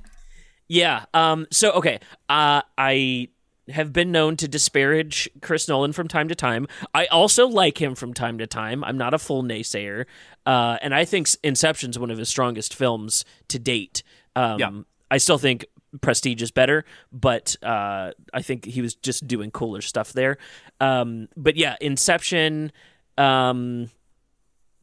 [0.69, 1.05] Yeah.
[1.13, 1.47] Um.
[1.51, 2.01] So okay.
[2.29, 2.63] Uh.
[2.79, 3.29] I
[3.71, 6.67] have been known to disparage Chris Nolan from time to time.
[6.95, 8.85] I also like him from time to time.
[8.85, 10.05] I'm not a full naysayer.
[10.47, 10.79] Uh.
[10.83, 14.03] And I think Inception's one of his strongest films to date.
[14.37, 14.59] Um.
[14.59, 14.71] Yeah.
[15.11, 15.67] I still think
[16.01, 20.39] Prestige is better, but uh, I think he was just doing cooler stuff there.
[20.81, 21.29] Um.
[21.37, 22.73] But yeah, Inception.
[23.19, 23.91] Um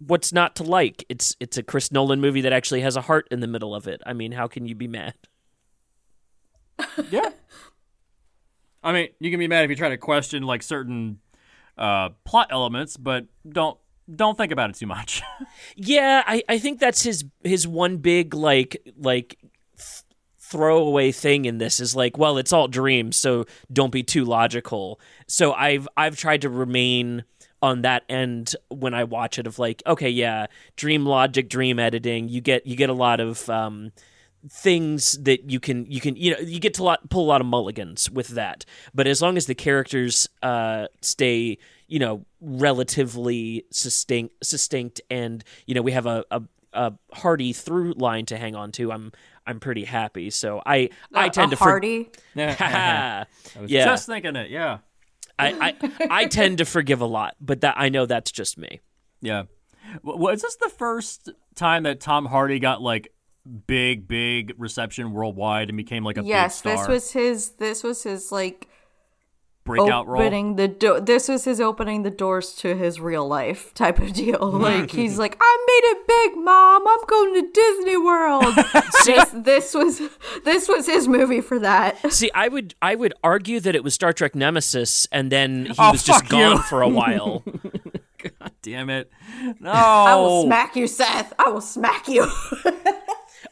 [0.06, 1.06] what's not to like?
[1.10, 3.88] It's it's a Chris Nolan movie that actually has a heart in the middle of
[3.88, 4.02] it.
[4.06, 5.14] I mean, how can you be mad?
[7.10, 7.30] yeah.
[8.84, 11.20] I mean, you can be mad if you try to question like certain
[11.78, 13.78] uh, plot elements, but don't
[14.14, 15.22] don't think about it too much.
[15.76, 19.38] Yeah, I, I think that's his his one big like like
[19.78, 20.04] th-
[20.40, 25.00] throwaway thing in this is like, well, it's all dreams, so don't be too logical.
[25.28, 27.24] So I've I've tried to remain
[27.62, 32.28] on that end when I watch it of like, okay, yeah, dream logic, dream editing.
[32.28, 33.92] You get you get a lot of um,
[34.50, 37.42] things that you can you can you know you get to lot, pull a lot
[37.42, 38.66] of mulligans with that.
[38.94, 45.76] But as long as the characters uh, stay you know relatively succinct, succinct and you
[45.76, 46.42] know we have a, a
[46.74, 49.12] a hearty through line to hang on to, I'm
[49.46, 50.30] I'm pretty happy.
[50.30, 52.10] So I I tend a to for- hearty?
[52.36, 53.26] I
[53.60, 53.86] was yeah.
[53.86, 54.50] just thinking it.
[54.50, 54.80] Yeah.
[55.42, 58.80] I, I I tend to forgive a lot, but that I know that's just me.
[59.22, 59.44] Yeah.
[60.04, 63.14] W- Was this the first time that Tom Hardy got like
[63.68, 67.50] big, big reception worldwide and became like a yes, big this was his.
[67.52, 68.68] This was his like
[69.64, 70.22] breakout role.
[70.22, 74.14] opening the do- This was his opening the doors to his real life type of
[74.14, 74.40] deal.
[74.62, 76.88] Like he's like, I made it big, mom.
[76.88, 78.56] I'm going to Disney World.
[79.06, 80.02] this, this was
[80.44, 82.12] this was his movie for that.
[82.12, 85.76] See, I would I would argue that it was Star Trek Nemesis, and then he
[85.78, 86.38] Oh, was just fuck you.
[86.40, 87.44] gone for a while.
[88.40, 89.10] God damn it!
[89.60, 91.34] No, I will smack you, Seth.
[91.40, 92.24] I will smack you.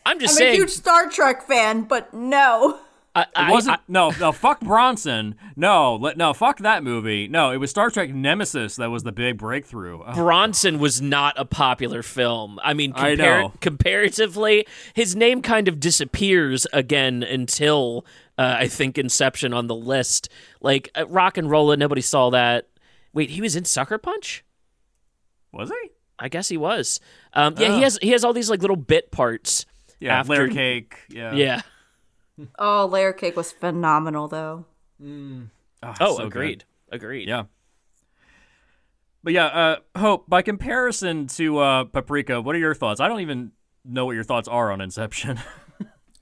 [0.05, 0.53] I'm just I'm saying.
[0.53, 2.79] a huge Star Trek fan, but no.
[3.15, 7.51] I, It wasn't I- no no fuck Bronson no let no fuck that movie no
[7.51, 11.43] it was Star Trek Nemesis that was the big breakthrough Oh, Bronson was not a
[11.45, 12.59] popular film.
[12.63, 13.53] I mean, I know.
[13.61, 18.05] comparatively, his name kind of disappears again until
[18.37, 20.29] uh, I think Inception on the list.
[20.61, 22.67] Like uh, Rock and Rolla, nobody saw that.
[23.11, 24.43] Wait, he was in Sucker Punch.
[25.51, 26.99] was he I guess he was.
[27.33, 27.75] Um, yeah, Oh.
[27.77, 29.65] he has he has all these like little bit parts.
[29.99, 31.61] yeah after, layer cake yeah Yeah.
[32.57, 34.65] Oh, layer cake was phenomenal, though.
[35.01, 36.65] Oh, so agreed.
[36.91, 37.27] Agreed.
[37.27, 37.43] yeah
[39.23, 43.21] but yeah uh Hope by comparison to uh Paprika what are your thoughts I don't
[43.21, 43.51] even
[43.85, 45.39] know what your thoughts are on Inception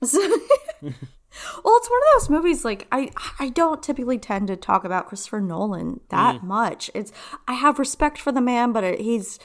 [1.62, 5.06] Well, it's one of those movies like I I don't typically tend to talk about
[5.06, 6.90] Christopher Nolan that much.
[6.94, 7.12] It's
[7.46, 9.38] I have respect for the man, but it, he's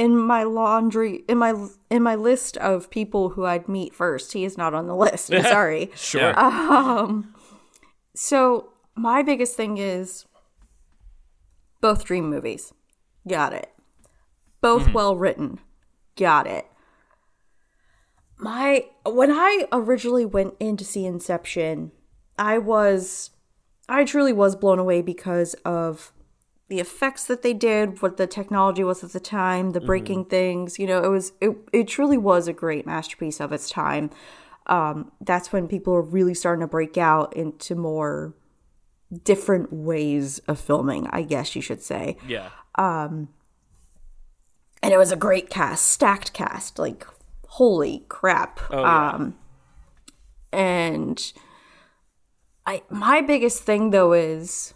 [0.00, 4.32] in my laundry in my in my list of people who I'd meet first.
[4.32, 5.30] He is not on the list.
[5.30, 5.90] I'm sorry.
[5.94, 6.32] Sure.
[6.40, 7.34] Um
[8.16, 10.24] so my biggest thing is
[11.82, 12.72] both dream movies.
[13.28, 13.70] Got it.
[14.62, 15.58] Both well written.
[16.16, 16.66] Got it.
[18.38, 21.92] My when I originally went in to see Inception,
[22.38, 23.32] I was
[23.86, 26.14] I truly was blown away because of
[26.70, 30.78] the effects that they did, what the technology was at the time, the breaking things.
[30.78, 34.08] You know, it was it it truly was a great masterpiece of its time.
[34.66, 38.36] Um, that's when people are really starting to break out into more
[39.24, 42.16] different ways of filming, I guess you should say.
[42.28, 42.50] yeah.
[44.80, 47.04] and it was a great cast, stacked cast, like
[47.48, 48.60] holy crap.
[48.70, 49.10] Oh, yeah.
[49.10, 49.36] Um
[50.52, 51.32] and
[52.64, 54.74] I my biggest thing though is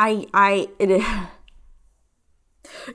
[0.00, 1.02] I I it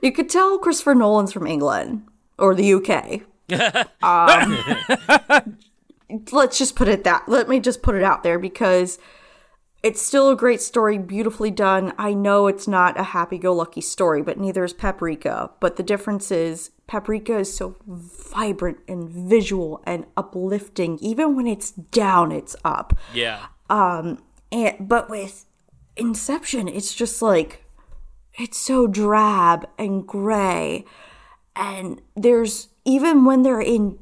[0.02, 2.02] you could tell Christopher Nolan's from England
[2.36, 3.22] or the UK.
[4.02, 5.56] um,
[6.32, 7.28] let's just put it that.
[7.28, 8.98] Let me just put it out there because
[9.84, 11.92] it's still a great story, beautifully done.
[11.96, 15.50] I know it's not a happy go lucky story, but neither is Paprika.
[15.60, 20.98] But the difference is Paprika is so vibrant and visual and uplifting.
[20.98, 22.98] Even when it's down, it's up.
[23.14, 23.46] Yeah.
[23.70, 25.45] Um and but with
[25.96, 27.64] Inception, it's just like
[28.34, 30.84] it's so drab and gray.
[31.54, 33.98] And there's even when they're in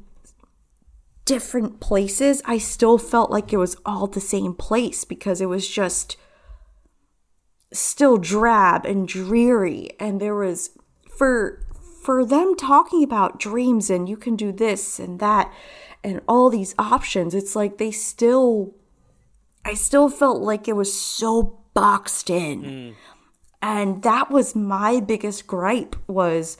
[1.23, 5.67] different places, I still felt like it was all the same place because it was
[5.67, 6.17] just
[7.73, 10.69] still drab and dreary and there was
[11.09, 11.61] for
[12.01, 15.51] for them talking about dreams and you can do this and that
[16.03, 18.73] and all these options it's like they still
[19.65, 22.95] I still felt like it was so boxed in.
[23.61, 26.57] And that was my biggest gripe was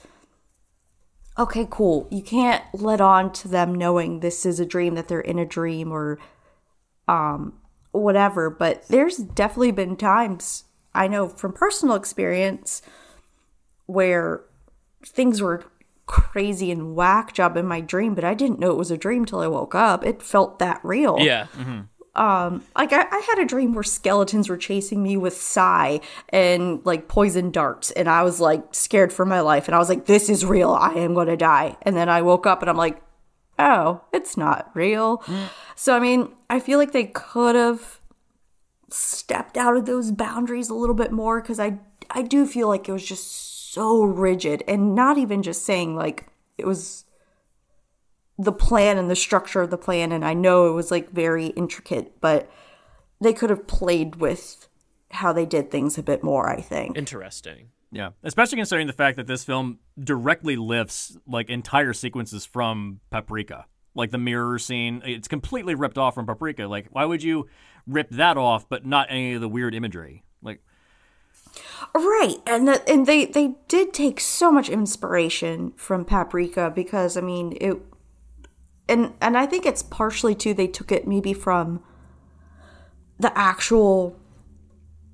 [1.38, 2.06] okay, cool.
[2.10, 5.44] You can't let on to them knowing this is a dream that they're in a
[5.44, 6.18] dream or
[7.08, 7.54] um
[7.92, 12.82] whatever, but there's definitely been times I know from personal experience
[13.86, 14.42] where
[15.04, 15.64] things were
[16.06, 19.24] crazy and whack job in my dream, but I didn't know it was a dream
[19.24, 20.04] till I woke up.
[20.04, 21.46] It felt that real Yeah.
[22.16, 26.00] Um like I, I had a dream where skeletons were chasing me with psi
[26.30, 29.88] and like poison darts and i was like scared for my life and i was
[29.88, 30.72] like this is real.
[30.72, 31.76] I am going to die.
[31.82, 33.00] And then i woke up and i'm like
[33.58, 35.22] oh it's not real.
[35.74, 38.00] So i mean i feel like they could have
[38.90, 41.76] stepped out of those boundaries a little bit more because i
[42.10, 46.28] i do feel like it was just so rigid and not even just saying like
[46.56, 47.04] it was
[48.38, 51.46] the plan and the structure of the plan and I know it was like very
[51.48, 52.50] intricate, but
[53.20, 54.68] they could have played with
[55.10, 56.96] how they did things a bit more, I think.
[56.96, 57.68] Interesting.
[57.90, 63.66] Yeah, especially considering the fact that this film directly lifts like entire sequences from Paprika.
[63.94, 66.66] Like the mirror scene, it's completely ripped off from Paprika.
[66.66, 67.48] Like, why would you
[67.86, 70.24] rip that off but not any of the weird imagery?
[70.42, 70.60] Like,
[71.94, 77.22] Right, and that and they they did take so much inspiration from Paprika because I
[77.22, 77.78] mean it,
[78.88, 81.82] and and I think it's partially too they took it maybe from
[83.18, 84.18] the actual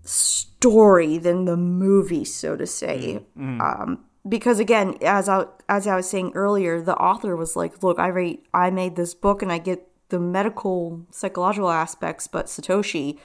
[0.03, 3.25] story than the movie, so to say.
[3.61, 7.99] Um, because again, as I as I was saying earlier, the author was like, "Look,
[7.99, 13.18] I rate, I made this book, and I get the medical psychological aspects, but Satoshi."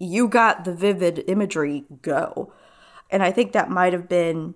[0.00, 2.52] you got the vivid imagery go
[3.10, 4.54] and i think that might have been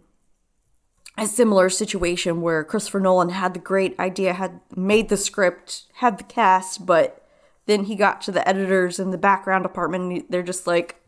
[1.17, 6.19] a similar situation where christopher nolan had the great idea had made the script had
[6.19, 7.21] the cast but
[7.67, 11.01] then he got to the editors in the background department and they're just like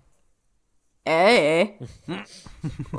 [1.07, 1.69] eh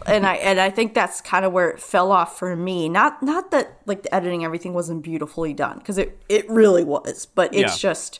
[0.06, 3.22] and i and i think that's kind of where it fell off for me not
[3.22, 7.54] not that like the editing everything wasn't beautifully done because it it really was but
[7.54, 7.90] it's Yeah.
[7.92, 8.20] just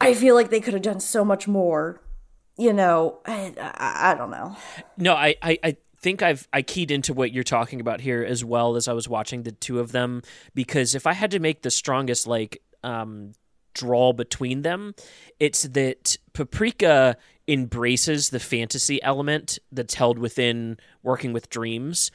[0.00, 2.02] I feel like they could have done so much more.
[2.58, 4.54] You know, I, I, I don't know.
[4.98, 8.44] No, I, I, I think I've I keyed into what you're talking about here as
[8.44, 10.22] well as I was watching the two of them
[10.54, 13.32] because if I had to make the strongest like um
[13.74, 14.94] draw between them,
[15.38, 17.16] it's that Paprika
[17.48, 22.10] embraces the fantasy element that's held within working with dreams.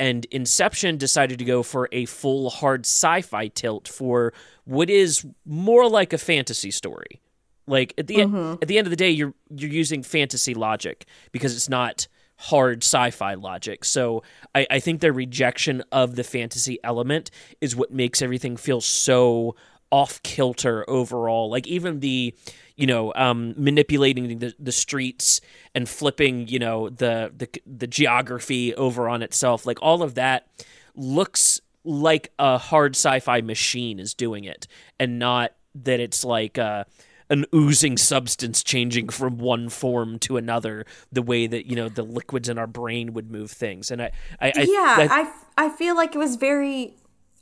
[0.00, 4.32] And Inception decided to go for a full hard sci-fi tilt for
[4.64, 7.20] what is more like a fantasy story.
[7.66, 8.58] Like at the Mhm.
[8.60, 12.82] at the end of the day, you're you're using fantasy logic because it's not hard
[12.82, 13.84] sci-fi logic.
[13.84, 14.22] So
[14.54, 17.30] I, I think their rejection of the fantasy element
[17.60, 19.56] is what makes everything feel so
[19.90, 21.48] off kilter overall.
[21.50, 22.34] Like even the
[22.76, 25.40] you know um, manipulating the, the streets
[25.74, 29.66] and flipping you know the, the the geography over on itself.
[29.66, 30.48] Like all of that
[30.96, 34.66] looks like a hard sci-fi machine is doing it,
[34.98, 36.58] and not that it's like.
[36.58, 36.84] Uh,
[37.30, 42.02] an oozing substance changing from one form to another the way that you know the
[42.02, 44.10] liquids in our brain would move things and i,
[44.40, 46.96] I, I yeah, I, I, I feel like it was very.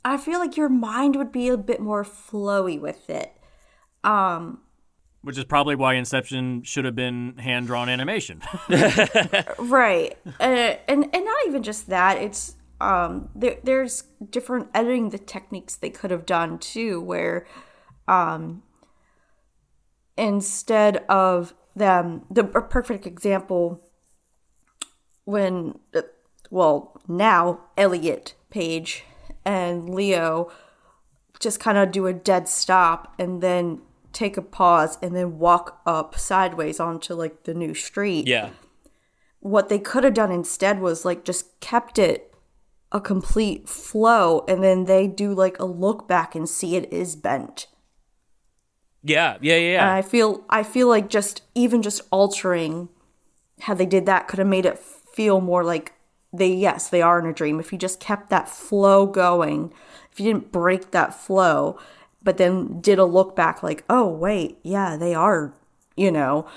[0.05, 3.33] I feel like your mind would be a bit more flowy with it.
[4.03, 4.61] Um,
[5.21, 8.41] Which is probably why Inception should have been hand drawn animation.
[9.57, 10.43] right, uh,
[10.87, 12.17] and and not even just that.
[12.17, 17.47] It's um, there, there's different editing the techniques they could have done too, where
[18.07, 18.61] um,
[20.17, 23.81] instead of them, the perfect example
[25.25, 25.79] when
[26.49, 29.05] well now Elliot Page
[29.45, 30.51] and Leo
[31.39, 35.81] just kind of do a dead stop and then take a pause and then walk
[35.85, 38.27] up sideways onto like the new street.
[38.27, 38.51] yeah
[39.39, 42.33] What they could have done instead was like just kept it
[42.91, 47.15] a complete flow and then they do like a look back and see it is
[47.15, 47.67] bent.
[49.03, 49.97] Yeah yeah yeah, And.
[49.97, 52.89] I feel I feel like just even just altering
[53.61, 55.93] how they did that could have made it feel more like
[56.33, 57.59] they yes, they are in a dream.
[57.59, 59.71] If you just kept that flow going,
[60.11, 61.77] if you didn't break that flow,
[62.23, 65.53] but then did a look back like, "Oh, wait, yeah, they are,"
[65.95, 66.47] you know.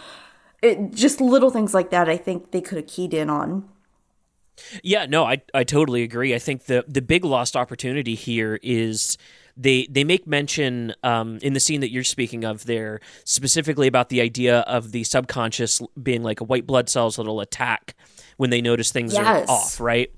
[0.63, 3.69] It just little things like that I think they could have keyed in on.
[4.83, 6.35] Yeah, no, I I totally agree.
[6.35, 9.19] I think the the big lost opportunity here is
[9.57, 14.09] they they make mention um, in the scene that you're speaking of there specifically about
[14.11, 17.95] the idea of the subconscious being like a white blood cells that'll attack
[18.37, 19.49] when they notice things Yes.
[19.49, 20.11] are off, right?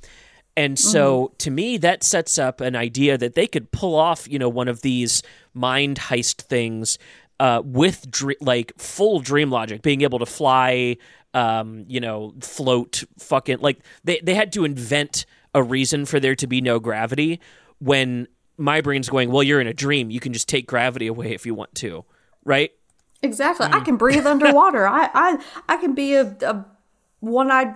[0.57, 4.41] And so to me that sets up an idea that they could pull off, you
[4.41, 5.23] know, one of these
[5.55, 6.99] mind heist things
[7.39, 10.97] uh, with dr- like full dream logic, being able to fly,
[11.33, 16.35] um, you know, float, fucking like they they had to invent a reason for there
[16.35, 17.41] to be no gravity
[17.79, 18.27] when
[18.59, 21.47] my brain's going, well, you're in a dream, you can just take gravity away if
[21.47, 22.05] you want to,
[22.45, 22.73] right?
[23.23, 23.67] Exactly.
[23.67, 24.87] I can breathe underwater.
[24.87, 26.67] I I I can be a, a
[27.21, 27.75] one-eyed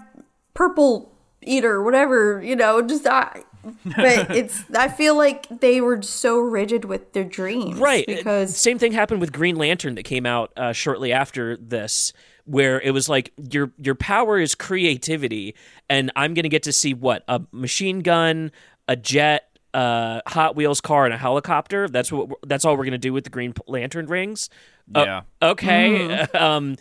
[0.54, 1.12] purple
[1.42, 3.42] eater, whatever, you know, just I
[3.84, 7.78] but it's I feel like they were so rigid with their dreams.
[7.78, 8.06] Right.
[8.06, 12.12] Because same thing happened with Green Lantern that came out uh, shortly after this,
[12.44, 15.54] where it was like your your power is creativity,
[15.88, 18.50] and I'm gonna get to see what a machine gun,
[18.88, 21.88] a jet, a Hot Wheels car, and a helicopter.
[21.88, 24.50] That's what we're- that's all we're gonna do with the Green Lantern rings.
[24.94, 25.20] Uh, Yeah.
[25.42, 26.18] okay.
[26.34, 26.76] um,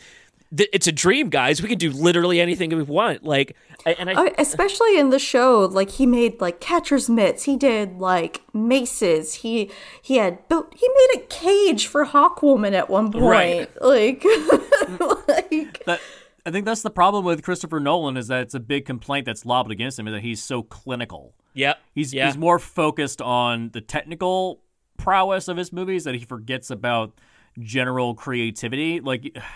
[0.55, 1.61] th- it's a dream, guys.
[1.61, 3.23] We can do literally anything we want.
[3.23, 7.43] Like, and I Uh, especially in the show, like he made like catcher's mitts.
[7.43, 9.35] He did like maces.
[9.35, 9.71] He
[10.01, 10.73] he had built.
[10.75, 13.23] He made a cage for Hawkwoman at one point.
[13.25, 13.81] Right.
[13.81, 14.23] Like,
[15.27, 15.99] like That,
[16.45, 19.45] I think that's the problem with Christopher Nolan is that it's a big complaint that's
[19.45, 21.33] lobbed against him is that he's so clinical.
[21.53, 21.79] Yep.
[21.93, 22.27] He's Yeah.
[22.27, 24.61] he's more focused on the technical
[24.97, 27.13] prowess of his movies that he forgets about
[27.59, 28.99] general creativity.
[28.99, 29.37] Like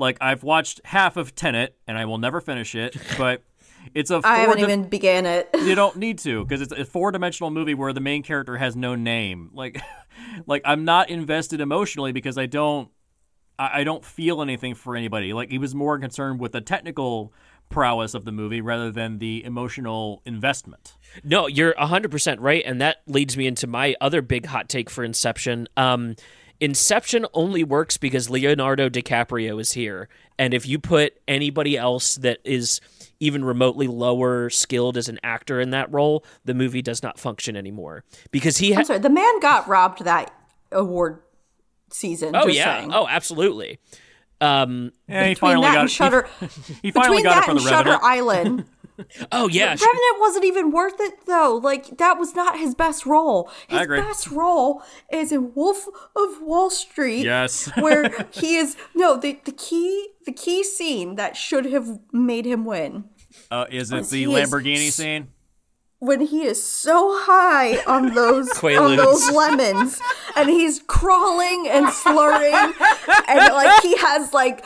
[0.00, 3.42] Like I've watched half of Tenet, and I will never finish it, but
[3.94, 5.50] it's a I haven't four-di- even began it.
[5.64, 8.94] you don't need to because it's a four-dimensional movie where the main character has no
[8.94, 9.50] name.
[9.52, 9.80] Like,
[10.46, 12.90] like I'm not invested emotionally because I don't,
[13.58, 15.32] I, I don't feel anything for anybody.
[15.32, 17.32] Like he was more concerned with the technical
[17.68, 20.94] prowess of the movie rather than the emotional investment.
[21.24, 22.62] No, you're 100% right.
[22.64, 25.68] And that leads me into my other big hot take for Inception.
[25.76, 26.16] Um,
[26.60, 30.08] Inception only works because Leonardo DiCaprio is here.
[30.38, 32.80] And if you put anybody else that is
[33.20, 37.56] even remotely lower skilled as an actor in that role, the movie does not function
[37.56, 38.04] anymore.
[38.30, 40.34] Because he I'm sorry, the man got robbed that
[40.72, 41.20] award
[41.92, 42.34] season.
[42.34, 42.78] Oh, just yeah.
[42.78, 42.92] saying.
[42.92, 43.78] Oh, absolutely.
[44.40, 46.28] Um, Yeah, he Between finally that got and Shutter,
[46.82, 48.02] He finally between got it that and the Shutter Revenant.
[48.02, 48.64] Island.
[49.32, 49.68] oh, yeah.
[49.70, 51.60] Revenant wasn't even worth it though.
[51.62, 53.50] Like that was not his best role.
[53.68, 54.82] His best role
[55.12, 55.86] is in Wolf
[56.16, 57.24] of Wall Street.
[57.24, 57.68] Yes.
[57.78, 62.64] where he is no the the key the key scene that should have made him
[62.64, 63.04] win
[63.50, 65.28] Uh, is it the He is Lamborghini scene?
[66.00, 70.00] When he is so high on those on those lemons
[70.36, 72.54] and he's crawling and slurring
[73.28, 74.64] and like he has like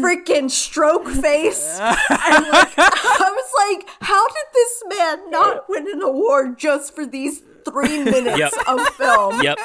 [0.00, 1.78] freaking stroke face.
[1.80, 7.04] And like I was like how did this man not win an award just for
[7.06, 8.52] these three minutes Yep.
[8.68, 9.42] of film?
[9.42, 9.58] Yep.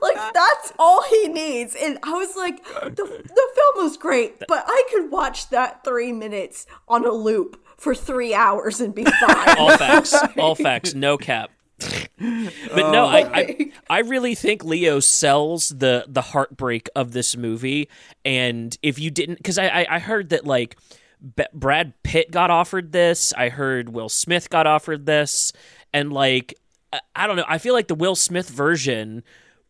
[0.00, 1.74] like that's all he needs.
[1.74, 6.12] And i was like the, the film was great but i could watch that three
[6.12, 9.58] minutes on a loop for three hours and be fine.
[9.58, 10.14] All facts.
[10.36, 10.94] All facts.
[10.94, 11.50] No cap.
[11.78, 17.36] But no I, I oh i really think leo sells the the heartbreak of this
[17.36, 17.88] movie.
[18.24, 20.76] And if you didn't because I, I i heard that like
[21.36, 23.32] B- brad pitt got offered this.
[23.34, 25.52] I heard will smith got offered this.
[25.94, 26.54] And like
[26.92, 27.44] I, I don't know.
[27.46, 29.22] I feel like the will smith version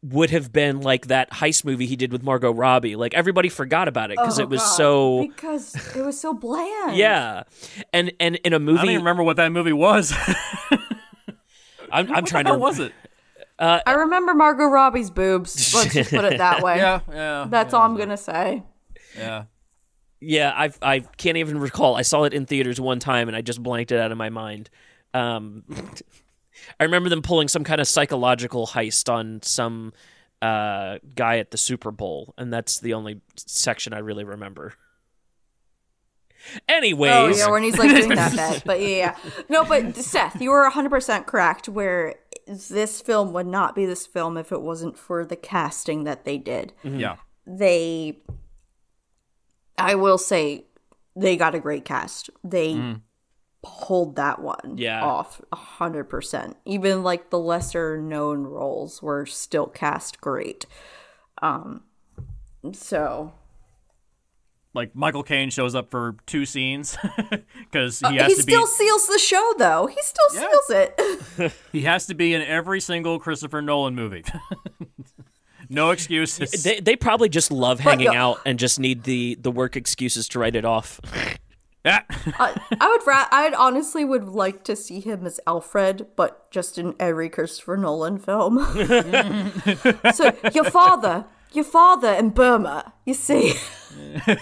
[0.03, 3.89] would have been like that heist movie he did with margot robbie like everybody forgot
[3.89, 4.67] about it because Oh, it was God.
[4.77, 7.43] so because it was so bland yeah
[7.93, 10.13] and and in a I don't movie even remember what that movie was.
[11.91, 12.93] i'm, I'm trying How to was it?
[13.59, 17.47] i remember margot robbie's boobs let's just put it that way Yeah, yeah.
[17.49, 18.63] that's all i'm gonna say
[19.17, 19.45] Yeah.
[20.21, 21.95] Yeah, I I can't even recall.
[21.95, 24.31] I saw it in theaters one time and I just blanked it out of my
[24.31, 24.69] mind.
[25.15, 25.63] Um,
[26.81, 29.93] I remember them pulling some kind of psychological heist on some
[30.43, 34.75] uh, guy at the Super Bowl, and that's the only section I really remember.
[36.69, 38.63] Anyways, Oh yeah, when he's like doing that bit.
[38.65, 39.17] But yeah, yeah.
[39.49, 42.15] No, but Seth, you were 100% correct where
[42.47, 46.39] this film would not be this film if it wasn't for the casting that they
[46.39, 46.73] did.
[46.85, 47.17] Yeah.
[47.47, 48.19] They
[49.77, 50.65] I will say
[51.17, 52.31] they got a great cast.
[52.45, 52.97] They
[53.63, 55.03] pulled that one Yeah.
[55.05, 56.55] off 100%.
[56.65, 60.65] Even like the lesser known roles were still cast great.
[61.43, 61.83] Um
[62.73, 63.33] so
[64.75, 66.97] Like Michael Caine shows up for two scenes
[67.71, 69.87] because he Uh, has he to be He still seals the show though.
[69.87, 70.41] He still Yeah.
[70.41, 71.53] seals it.
[71.73, 74.25] he has to be in every single Christopher Nolan movie.
[75.69, 76.63] no excuses.
[76.63, 80.29] they they probably just love hanging yo- out and just need the the work excuses
[80.29, 81.01] to write it off.
[81.85, 82.03] Yeah.
[82.11, 86.77] I, I would ra- I'd honestly would like to see him as Alfred, but just
[86.77, 88.59] in every Christopher Nolan film.
[90.15, 93.55] so your father, your father in Burma, you see.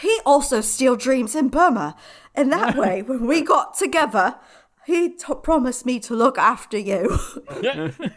[0.00, 1.96] he also still dreams in Burma,
[2.34, 4.36] and that way, when we got together,
[4.84, 7.18] he t- promised me to look after you,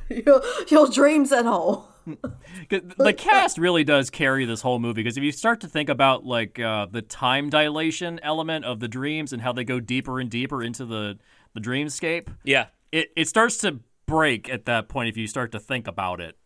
[0.09, 1.94] your, your dreams and all.
[2.69, 6.25] the cast really does carry this whole movie because if you start to think about
[6.25, 10.29] like uh, the time dilation element of the dreams and how they go deeper and
[10.29, 11.17] deeper into the
[11.53, 12.67] the dreamscape, Yeah.
[12.91, 16.37] it it starts to break at that point if you start to think about it.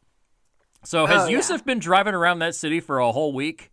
[0.85, 1.35] So has Oh, yeah.
[1.37, 3.71] Yusuf been driving around that city for a whole week?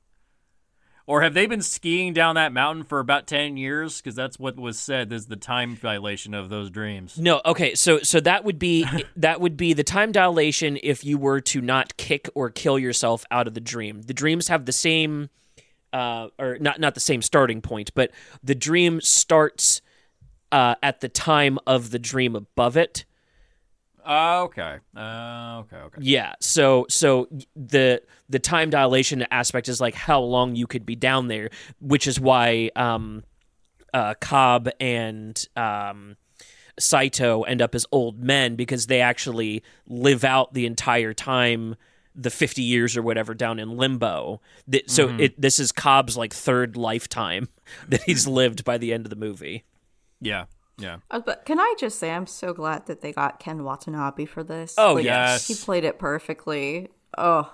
[1.08, 3.98] Or have they been skiing down that mountain for about 10 years?
[4.00, 7.16] Because that's what was said is the time dilation of those dreams.
[7.16, 8.86] No, okay, so so that would be
[9.16, 13.24] that would be the time dilation if you were to not kick or kill yourself
[13.30, 14.02] out of the dream.
[14.02, 15.30] The dreams have the same
[15.92, 18.10] uh or not not the same starting point, but
[18.42, 19.80] the dream starts
[20.50, 23.04] uh at the time of the dream above it.
[24.06, 24.78] Uh, okay.
[24.96, 25.98] Uh, okay, okay.
[26.00, 30.94] Yeah, so so the the time dilation aspect is like how long you could be
[30.94, 31.50] down there,
[31.80, 33.24] which is why um
[33.92, 36.16] uh Cobb and um
[36.78, 41.74] Saito end up as old men because they actually live out the entire time
[42.14, 44.40] the 50 years or whatever down in limbo.
[44.86, 47.48] So it this is Cobb's like third lifetime
[47.88, 49.64] that he's lived by the end of the movie.
[50.20, 50.44] Yeah,
[50.78, 50.98] yeah.
[51.10, 54.42] Uh, But can I just say, I'm so glad that they got Ken Watanabe for
[54.44, 54.74] this.
[54.78, 55.46] Oh, Like, yes.
[55.48, 56.88] he played it perfectly.
[57.16, 57.52] Oh,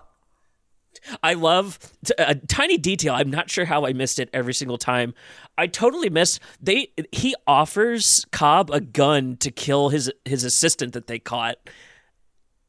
[1.23, 3.15] I love t- a tiny detail.
[3.15, 5.15] I'm not sure how I missed it every single time.
[5.57, 6.93] I totally missed they.
[7.13, 11.57] He offers Cobb a gun to kill his his assistant that they caught.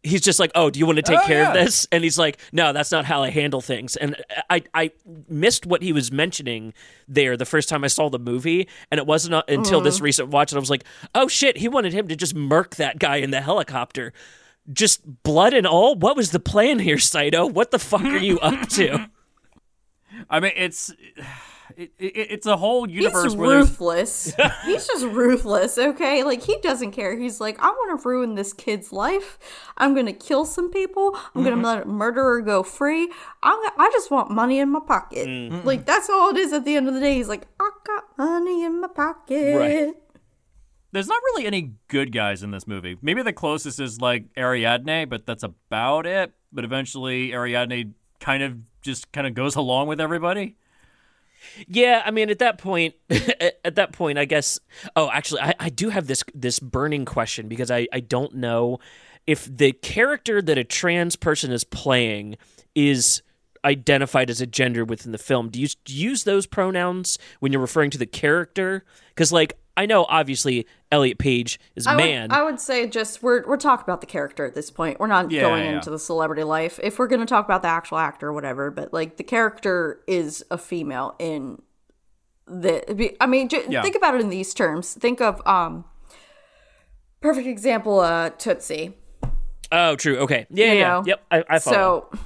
[0.04, 2.20] He's just like, "Oh, do you want to take Oh, care of this?" And he's
[2.20, 4.16] like, "No, that's not how I handle things." And
[4.50, 4.92] I I
[5.30, 6.74] missed what he was mentioning
[7.08, 10.04] there the first time I saw the movie, and it wasn't uh, until this Mhm.
[10.04, 10.84] recent watch that I was like,
[11.16, 14.12] "Oh shit, he wanted him to just murk that guy in the helicopter."
[14.72, 15.96] Just blood and all.
[15.96, 17.46] What was the plan here, Saito?
[17.46, 19.10] What the fuck are you up to?
[20.30, 20.92] I mean, it's
[21.78, 24.34] it, it, it's a whole He's universe where ruthless.
[24.66, 26.24] He's just ruthless, okay?
[26.24, 27.18] Like he doesn't care.
[27.18, 29.38] He's like, I want to ruin this kid's life.
[29.78, 31.18] I'm gonna kill some people.
[31.36, 31.66] I'm gonna Mm-hmm.
[31.66, 33.04] let a murderer go free.
[33.44, 35.28] I'm, I just want money in my pocket.
[35.28, 35.64] Mm.
[35.66, 37.16] Like that's all it is at the end of the day.
[37.16, 39.58] He's like, I got money in my pocket.
[39.58, 39.94] Right.
[40.92, 42.98] there's not really any good guys in this movie.
[43.02, 46.32] Maybe the closest is like Ariadne, but that's about it.
[46.52, 50.56] But eventually, Ariadne kind of just kind of goes along with everybody.
[51.68, 54.60] Yeah, I mean, at that point, at that point, I guess.
[54.96, 58.80] Oh, actually, I, I do have this this burning question because I I don't know
[59.26, 62.38] if the character that a trans person is playing
[62.76, 63.22] is
[63.66, 65.50] identified as a gender within the film.
[65.50, 68.84] Do you do you use those pronouns when you're referring to the character?
[69.10, 72.30] Because like I know obviously Elliot Page is I man.
[72.30, 75.00] Would, I would say just we're we're talking about the character at this point.
[75.00, 75.74] We're not Yeah, going yeah.
[75.76, 76.80] into the celebrity life.
[76.84, 80.02] If we're going to talk about the actual actor or whatever, but like the character
[80.08, 81.62] is a female in
[82.48, 83.16] the.
[83.22, 83.82] I mean, j- Yeah.
[83.82, 84.94] think about it in these terms.
[84.94, 85.86] Think of um,
[87.22, 88.94] perfect example, uh, Tootsie.
[89.72, 90.18] oh, true.
[90.18, 90.46] Okay.
[90.52, 90.88] Yeah, You yeah.
[90.90, 91.04] know?
[91.06, 91.24] Yep.
[91.32, 92.10] I, I follow.
[92.12, 92.20] So.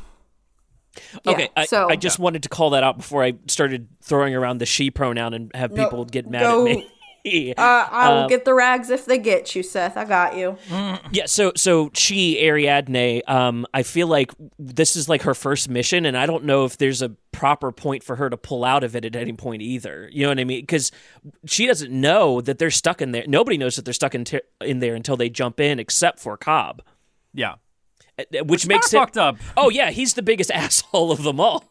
[1.26, 4.36] yeah, Okay, I, so I just wanted to call that out before I started throwing
[4.36, 6.90] around the she pronoun and have No, people get mad go- at me.
[7.58, 9.98] uh, I will Uh, get the rags if they get you, Seth.
[9.98, 10.58] I got you.
[11.12, 16.06] Yeah, so so she Ariadne, um, I feel like this is like her first mission,
[16.06, 18.96] and I don't know if there's a proper point for her to pull out of
[18.96, 20.10] it at any point either.
[20.12, 20.62] You know what I mean?
[20.62, 20.92] Because
[21.46, 23.24] she doesn't know that they're stuck in there.
[23.28, 26.38] Nobody knows that they're stuck in t- in there until they jump in, except for
[26.38, 26.82] Cobb,
[27.34, 27.56] Yeah.
[28.18, 29.38] uh, which makes it fucked up.
[29.56, 31.66] Oh yeah, he's the biggest asshole of them all.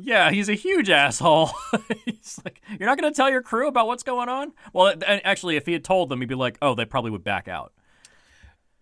[0.00, 1.50] Yeah, he's a huge asshole.
[2.04, 4.52] he's like, you're not going to tell your crew about what's going on?
[4.72, 7.24] Well, and actually, if he had told them, he'd be like, oh, they probably would
[7.24, 7.72] back out.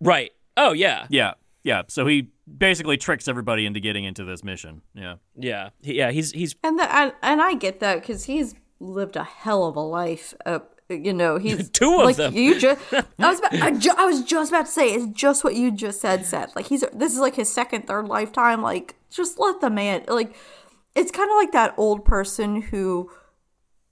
[0.01, 0.33] Right.
[0.57, 1.07] Oh yeah.
[1.11, 1.35] Yeah.
[1.63, 1.83] Yeah.
[1.89, 4.83] So he basically tricks everybody into getting into this mission.
[4.95, 5.17] Yeah.
[5.37, 5.71] Yeah.
[5.83, 6.11] He- Yeah.
[6.11, 9.77] He's he's And the, and, and I get that because he's lived a hell of
[9.77, 10.35] a life.
[10.45, 10.59] Uh,
[10.89, 12.35] you know, he's Two of like, them.
[12.35, 15.43] You just, I was, about, I, ju- I was just about to say it's just
[15.45, 16.55] what you just said, Seth.
[16.55, 18.61] Like he's this is like his second, third lifetime.
[18.63, 20.05] Like just let the man.
[20.09, 20.35] Like
[20.97, 23.11] it's kind of like that old person who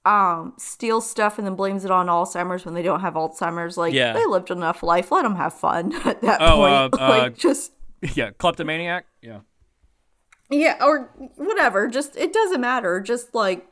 [0.05, 3.77] um steals stuff and then blames it on Alzheimer's when they don't have Alzheimer's.
[3.77, 4.13] Like Yeah.
[4.13, 5.11] they lived enough life.
[5.13, 7.01] Let them have fun at that Oh, point.
[7.03, 7.73] uh, like uh, just
[8.15, 8.31] Yeah.
[8.33, 9.07] Kleptomaniac?
[9.23, 9.41] Yeah.
[10.51, 11.89] yeah, or whatever.
[11.89, 13.01] Just it doesn't matter.
[13.01, 13.67] Just like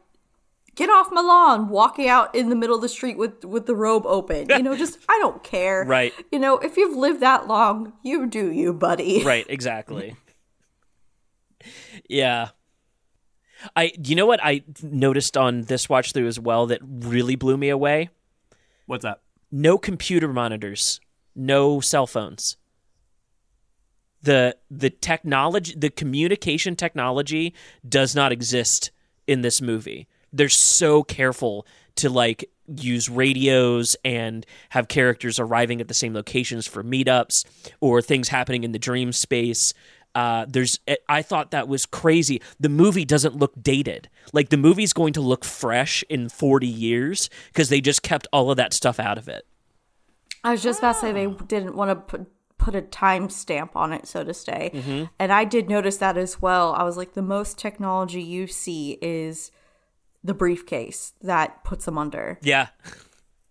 [0.74, 3.74] get off my lawn, walking out in the middle of the street with with the
[3.74, 4.48] robe open.
[4.48, 5.84] You know, just I don't care.
[5.86, 6.14] Right.
[6.32, 9.22] You know, if you've lived that long, you do you, buddy.
[9.22, 10.16] right exactly
[12.08, 12.48] yeah
[13.76, 17.56] i you know what i noticed on this watch through as well that really blew
[17.56, 18.08] me away?
[18.86, 19.20] What's that?
[19.50, 21.00] no computer monitors
[21.34, 22.56] no cell phones.
[24.22, 27.54] The the technology the communication technology
[27.88, 28.90] does not exist
[29.26, 30.08] in this movie.
[30.32, 36.66] They're so careful to like use radios and have characters arriving at the same locations
[36.66, 37.44] for meetups
[37.80, 39.74] or things happening in the dream space
[40.14, 44.92] uh, there's i thought that was crazy the movie doesn't look dated like the movie's
[44.92, 49.00] going to look fresh in 40 years because they just kept all of that stuff
[49.00, 49.46] out of it
[50.44, 52.26] I was just about to say they didn't want to put
[52.58, 54.70] put a time stamp on it, so to say.
[54.74, 55.08] Mhm.
[55.18, 56.74] And I did notice that as well.
[56.74, 59.50] I was like, the most technology you see is
[60.24, 62.38] the briefcase that puts them under.
[62.42, 62.68] yeah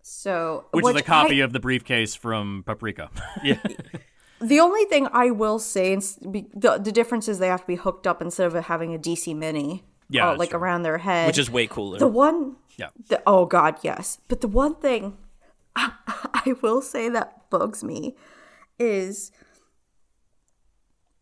[0.02, 3.10] So, Which, is a copy I- of the briefcase from Paprika.
[3.42, 3.58] yeah.
[4.42, 8.06] The only thing I will say, the, the difference is they have to be hooked
[8.06, 10.58] up instead of having a DC Mini, Yeah, uh, like true.
[10.58, 11.98] around their head, Which is way cooler.
[11.98, 12.88] The one, Yeah.
[13.08, 14.18] the, oh God, yes.
[14.28, 15.16] But the one thing
[15.76, 18.16] I will say that bugs me
[18.78, 19.30] is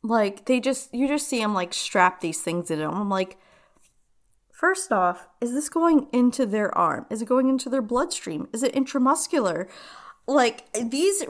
[0.03, 2.95] like they just you just see them like strap these things in them.
[2.95, 3.37] I'm like,
[4.51, 7.07] first off, is this going into their arm?
[7.11, 8.49] Is it going into their bloodstream?
[8.53, 9.69] Is it intramuscular?
[10.27, 11.25] Like these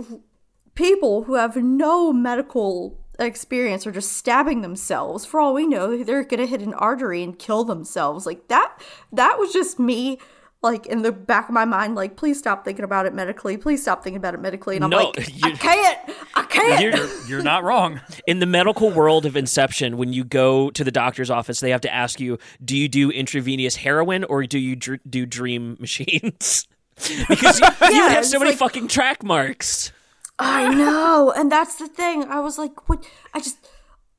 [0.75, 5.27] people who have no medical experience are just stabbing themselves.
[5.27, 8.25] For all we know, they're gonna hit an artery and kill themselves.
[8.27, 8.79] Like that.
[9.13, 10.19] That was just me
[10.63, 13.57] like in the back of my mind, like, please stop thinking about it medically.
[13.57, 14.77] Please stop thinking about it medically.
[14.77, 15.99] And I'm No, like, I you- can't.
[16.35, 16.81] I can't.
[16.83, 18.01] You're- You're not wrong.
[18.27, 21.81] in the medical world of Inception, when you go to the doctor's office, they have
[21.81, 26.69] to ask you, do you do intravenous heroin or do you dr- do dream machines?
[27.29, 29.93] because you, you Yeah, would have so many like- fucking track marks.
[30.41, 32.25] I know, and that's the thing.
[32.25, 33.05] I was like, what?
[33.35, 33.69] I just,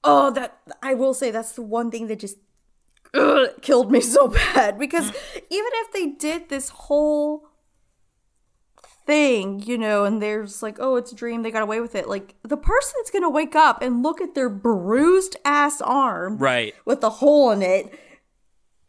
[0.03, 2.37] oh, that I will say that's the one thing that just
[3.13, 5.41] ugh, killed me so bad because mm.
[5.49, 7.47] even if they did this whole
[9.05, 12.07] thing, you know, and there's like, oh, it's a dream, they got away with it.
[12.07, 16.75] Like the person's gonna wake up and look at their bruised ass arm, Right.
[16.85, 17.93] with a hole in it.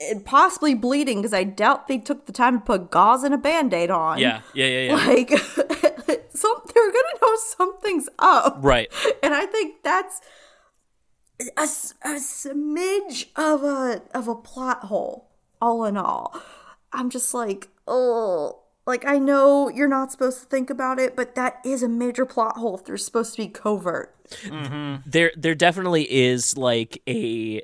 [0.00, 3.38] And possibly bleeding because I doubt they took the time to put gauze and a
[3.38, 4.18] band aid on.
[4.18, 4.94] Yeah, yeah, yeah, yeah.
[4.96, 5.30] Like,
[6.34, 8.90] some they're gonna know something's up, Right.
[9.22, 10.20] And I think that's
[11.56, 15.28] a, a smidge of a of a plot hole.
[15.60, 16.36] All in all,
[16.92, 21.34] I'm just like, oh, like I know you're not supposed to think about it, but
[21.36, 24.14] that is a major plot hole if they're supposed to be covert.
[25.06, 27.62] there there definitely is like a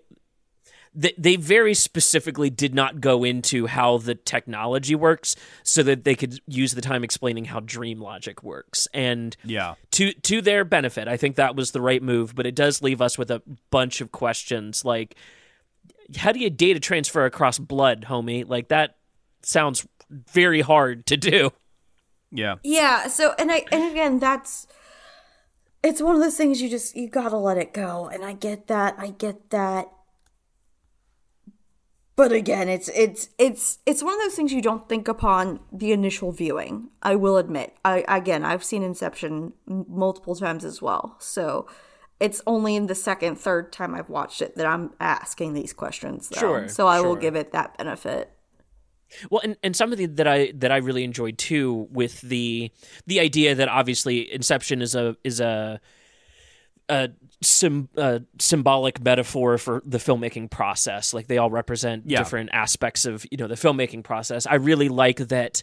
[1.00, 6.14] they, they very specifically did not go into how the technology works so that they
[6.16, 9.74] could use the time explaining how dream logic works and Yeah.
[9.92, 13.00] to to their benefit i think that was the right move but it does leave
[13.00, 13.40] us with a
[13.70, 15.14] bunch of questions like
[16.16, 18.96] how do you data transfer across blood homie like that
[19.42, 21.50] sounds very hard to do
[22.30, 22.56] Yeah.
[22.62, 23.06] Yeah.
[23.08, 24.66] So, and I, and again, that's,
[25.82, 28.10] it's one of those things you just, you gotta let it go.
[28.12, 28.96] And I get that.
[28.98, 29.86] I get that.
[32.18, 35.92] But again, it's, it's, it's, it's one of those things you don't think upon the
[35.92, 36.88] initial viewing.
[37.00, 37.76] I will admit.
[37.84, 41.14] I, again, I've seen Inception m- multiple times as well.
[41.20, 41.68] So
[42.18, 46.28] it's only in the second, third time I've watched it that I'm asking these questions.
[46.28, 46.40] Though.
[46.40, 48.32] Sure, So I will give it that benefit.
[49.30, 52.72] Well, and, and something that I that I really enjoyed too with the
[53.06, 55.80] the idea that obviously Inception is a is a
[56.88, 57.10] a,
[57.42, 57.88] sim,
[58.38, 61.12] symbolic metaphor for the filmmaking process.
[61.14, 62.18] Like they all represent Yeah.
[62.18, 64.46] different aspects of you know the filmmaking process.
[64.46, 65.62] I really like that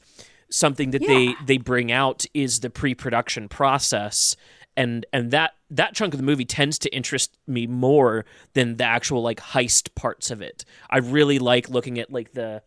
[0.50, 4.36] something that they they bring out is the pre-production process
[4.78, 8.24] and and that that chunk of the movie tends to interest me more
[8.54, 10.64] than the actual like heist parts of it.
[10.90, 12.62] I really like looking at like the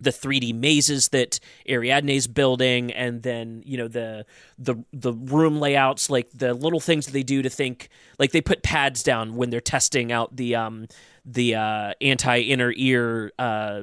[0.00, 4.26] the 3D mazes that Ariadne's building, and then you know the
[4.58, 7.88] the the room layouts, like the little things that they do to think,
[8.18, 10.86] like they put pads down when they're testing out the um
[11.24, 13.82] the uh, anti inner ear uh,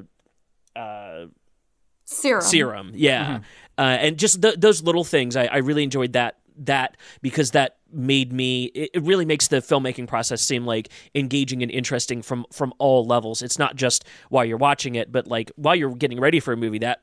[0.75, 1.25] uh,
[2.05, 2.41] Serum.
[2.41, 3.39] serum, yeah,
[3.77, 7.77] uh, and just th- those little things, I, I really enjoyed that that because that
[7.93, 12.73] made me it, really makes the filmmaking process seem like engaging and interesting from from
[12.79, 13.41] all levels.
[13.41, 16.57] It's not just while you're watching it but like while you're getting ready for a
[16.57, 17.01] movie that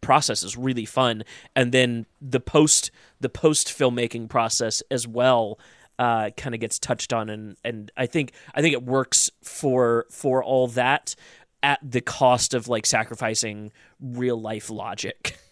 [0.00, 1.24] process is really fun.
[1.54, 5.58] And then the post the post filmmaking process as well
[5.98, 10.06] uh, kind of gets touched on and and I think I think it works for
[10.10, 11.14] for all that
[11.62, 13.70] at the cost of like sacrificing
[14.00, 15.38] real life logic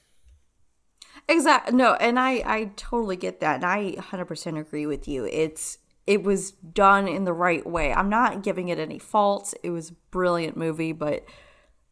[1.28, 1.76] Exactly.
[1.76, 5.24] No, and I I totally get that, and I 100% agree with you.
[5.26, 7.92] It's it was done in the right way.
[7.92, 9.54] I'm not giving it any faults.
[9.62, 11.24] It was a brilliant movie, but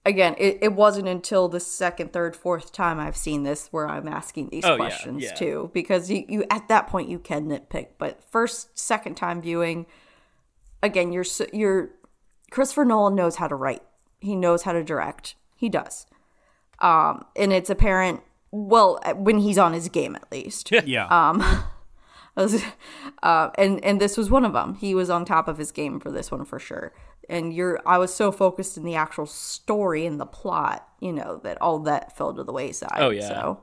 [0.07, 4.09] again, it, it wasn't until the second, third, fourth time I've seen this where I'm
[4.09, 5.34] asking these Oh, questions yeah.
[5.34, 9.84] too, because you, you at that point you can nitpick, but first, second time viewing,
[10.82, 11.91] again, you're you're
[12.51, 13.82] Christopher Nolan knows how to write.
[14.20, 15.34] He knows how to direct.
[15.57, 16.07] He does.
[16.78, 18.20] Um, and it's apparent
[18.57, 20.70] well when he's on his game at least.
[20.86, 21.07] Yeah.
[21.07, 21.42] Um,
[22.36, 22.62] was-
[23.22, 24.74] uh, and and this was one of them.
[24.74, 26.92] He was on top of his game for this one for sure.
[27.28, 31.40] And you're, I was so focused in the actual story and the plot, you know,
[31.42, 32.92] that all that fell to the wayside.
[32.98, 33.26] Oh, yeah.
[33.26, 33.62] So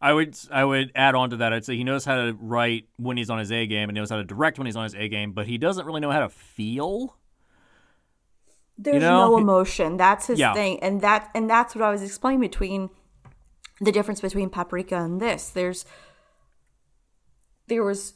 [0.00, 1.52] I would I would add on to that.
[1.52, 4.08] I'd say he knows how to write when he's on his A game and knows
[4.08, 6.20] how to direct when he's on his A game, but he doesn't really know how
[6.20, 7.16] to feel.
[8.78, 9.96] there's know, no emotion.
[9.98, 10.54] That's his Yeah.
[10.54, 12.88] thing, and that and that's what I was explaining between
[13.80, 15.48] the difference between Paprika and this.
[15.50, 15.84] There's
[17.68, 18.14] there was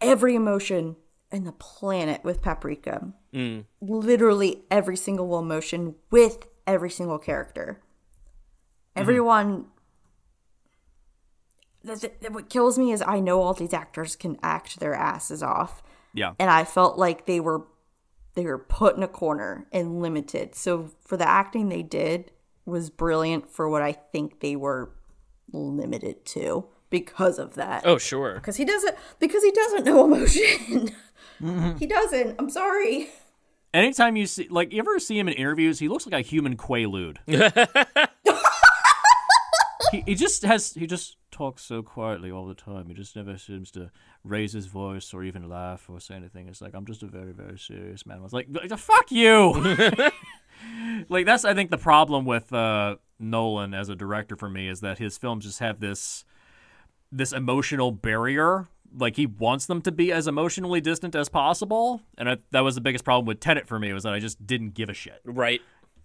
[0.00, 0.96] every emotion
[1.32, 3.12] in the planet with Paprika.
[3.32, 3.64] Mm.
[3.80, 7.80] Literally every single emotion with every single character.
[8.94, 9.66] Everyone.
[11.82, 15.42] The, the- what kills me is I know all these actors can act their asses
[15.42, 15.82] off
[16.14, 16.32] Yeah.
[16.38, 17.66] and I felt like they were
[18.34, 20.54] they were put in a corner and limited.
[20.54, 22.32] So for the acting they did
[22.66, 24.90] was brilliant for what I think they were
[25.52, 27.86] limited to because of that.
[27.86, 28.34] Oh, sure.
[28.34, 30.90] Because he doesn't because he doesn't know emotion.
[31.78, 32.36] he doesn't.
[32.38, 33.10] I'm sorry.
[33.72, 36.56] Anytime you see, like, you ever see him in interviews, he looks like a human
[36.56, 37.16] quaalude.
[40.06, 42.86] he just has he just talks so quietly all the time.
[42.86, 43.90] He just never seems to
[44.22, 46.46] raise his voice or even laugh or say anything.
[46.46, 48.18] It's like I'm just a very very serious man.
[48.18, 48.48] I was like,
[48.78, 49.52] fuck you.
[51.08, 54.80] like that's I think the problem with uh, Nolan as a director for me is
[54.80, 56.24] that his films just have this
[57.10, 58.68] this emotional barrier.
[58.96, 62.76] Like he wants them to be as emotionally distant as possible, and I, that was
[62.76, 65.20] the biggest problem with Tenet for me was that I just didn't give a shit.
[65.24, 65.60] Right.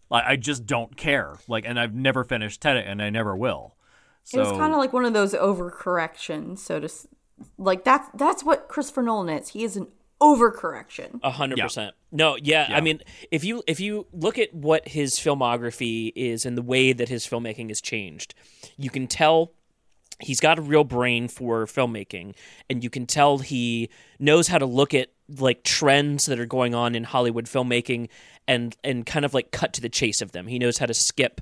[0.10, 1.36] Like I just don't care.
[1.48, 3.76] Like, and I've never finished Tenet, and I never will.
[4.24, 6.90] So it was kind of like one of those overcorrections, so to
[7.58, 9.50] like that's that's what Christopher Nolan is.
[9.50, 9.88] He is an
[10.22, 11.20] overcorrection.
[11.24, 11.96] A hundred percent.
[12.12, 16.58] No, yeah, I mean, if you if you look at what his filmography is and
[16.58, 18.34] the way that his filmmaking has changed,
[18.78, 19.52] you can tell
[20.20, 22.36] he's got a real brain for filmmaking,
[22.70, 23.90] and you can tell he
[24.20, 28.10] knows how to look at like trends that are going on in Hollywood filmmaking
[28.48, 30.48] and and kind of like cut to the chase of them.
[30.48, 31.42] He knows how to skip,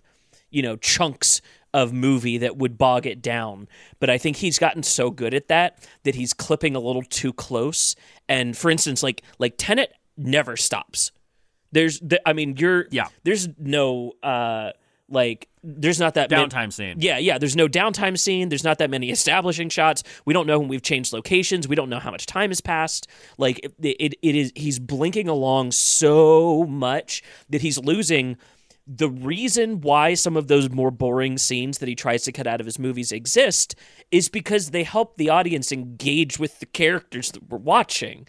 [0.49, 1.41] you know, chunks
[1.73, 3.67] of movie that would bog it down.
[3.99, 7.31] But I think he's gotten so good at that that he's clipping a little too
[7.31, 7.95] close.
[8.27, 11.11] And for instance, like like Tenet never stops.
[11.71, 13.07] There's, th- I mean, you're Yeah.
[13.23, 14.71] There's no uh
[15.09, 16.97] like there's not that man- downtime scene.
[16.99, 17.37] yeah, yeah.
[17.37, 18.49] There's no downtime scene.
[18.49, 20.03] There's not that many establishing shots.
[20.25, 21.67] We don't know when we've changed locations.
[21.67, 23.07] We don't know how much time has passed.
[23.37, 24.51] Like it, it, it is.
[24.55, 28.37] He's blinking along so much that he's losing.
[28.85, 32.59] The reason why some of those more boring scenes that he tries to cut out
[32.61, 33.75] of his movies exist
[34.11, 38.25] is because they help the audience engage with the characters that we're watching.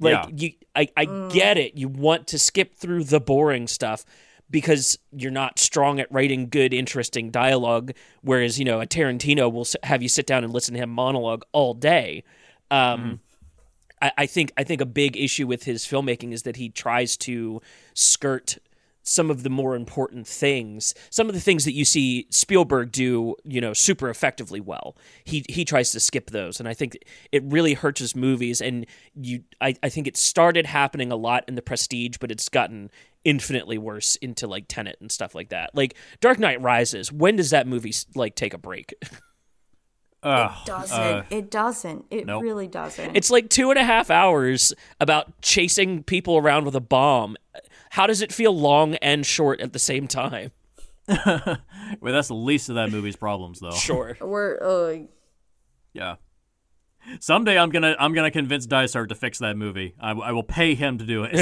[0.00, 0.26] Like Yeah.
[0.36, 1.74] you, I, I get it.
[1.76, 4.04] You want to skip through the boring stuff
[4.50, 7.92] because you're not strong at writing good, interesting dialogue.
[8.22, 11.44] Whereas you know a Tarantino will have you sit down and listen to him monologue
[11.52, 12.22] all day.
[12.70, 13.20] Um,
[14.00, 17.16] I, I think I think a big issue with his filmmaking is that he tries
[17.18, 17.60] to
[17.94, 18.58] skirt
[19.08, 23.36] some of the more important things, some of the things that you see Spielberg do,
[23.44, 24.96] you know, super effectively well.
[25.24, 26.98] He he tries to skip those, and I think
[27.32, 28.60] it really hurts his movies.
[28.60, 32.48] And you, I, I think it started happening a lot in the Prestige, but it's
[32.48, 32.90] gotten
[33.24, 35.74] infinitely worse into like Tenet and stuff like that.
[35.74, 37.12] Like Dark Knight Rises.
[37.12, 38.94] When does that movie like take a break?
[40.26, 41.50] It Doesn't uh, it?
[41.50, 42.04] Doesn't.
[42.10, 42.42] It nope.
[42.42, 43.14] really doesn't.
[43.14, 47.36] It's like two and a half hours about chasing people around with a bomb.
[47.96, 50.50] How does it feel long and short at the same time?
[51.08, 51.56] well,
[52.02, 53.70] that's the least of that movie's problems, though.
[53.70, 54.14] Sure.
[54.20, 54.98] We're uh,
[55.94, 56.16] Yeah.
[57.20, 59.94] Someday I'm gonna I'm gonna convince Dysart to fix that movie.
[59.98, 61.32] I, I will pay him to do it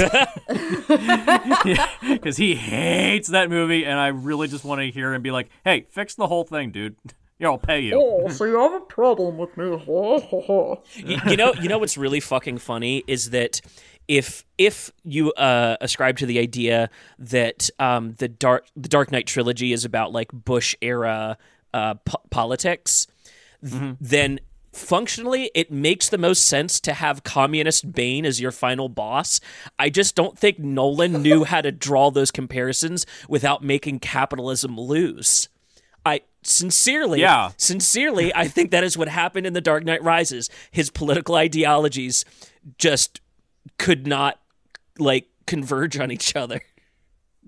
[2.07, 5.49] because he hates that movie, and I really just want to hear him be like,
[5.65, 6.95] "Hey, fix the whole thing, dude.
[7.39, 9.69] Here, I'll pay you." oh, so you have a problem with me?
[9.69, 10.83] Ho, ho, ho.
[10.93, 13.59] you, you know, you know what's really fucking funny is that
[14.07, 16.89] if if you uh, ascribe to the idea
[17.19, 21.37] that um, the dark the Dark Knight trilogy is about like Bush era
[21.73, 23.07] uh, po- politics,
[23.67, 24.39] th- then
[24.73, 29.39] functionally it makes the most sense to have communist Bane as your final boss.
[29.79, 35.49] I just don't think Nolan knew how to draw those comparisons without making capitalism lose.
[36.05, 37.51] I sincerely, Yeah.
[37.57, 40.49] sincerely, I think that is what happened in The Dark Knight Rises.
[40.69, 42.25] His political ideologies
[42.77, 43.21] just
[43.77, 44.39] could not
[44.99, 46.61] like converge on each other.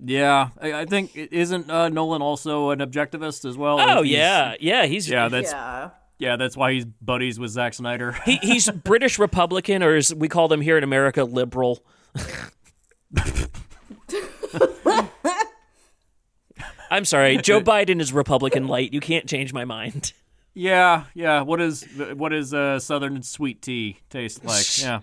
[0.02, 3.80] Yeah, I, I think isn't uh, Nolan also an objectivist as well?
[3.80, 4.86] Oh He's- yeah, yeah.
[4.86, 5.28] He's yeah.
[5.28, 5.90] That's yeah.
[6.18, 6.36] yeah.
[6.36, 8.12] That's why he's buddies with Zack Snyder.
[8.24, 11.82] he, he's British Republican, or as we call them here in America, liberal.
[16.90, 18.92] I'm sorry, Joe Biden is Republican light.
[18.92, 20.12] You can't change my mind.
[20.54, 21.42] yeah, yeah.
[21.42, 24.80] What is what is uh, Southern sweet tea taste like?
[24.80, 25.00] Yeah.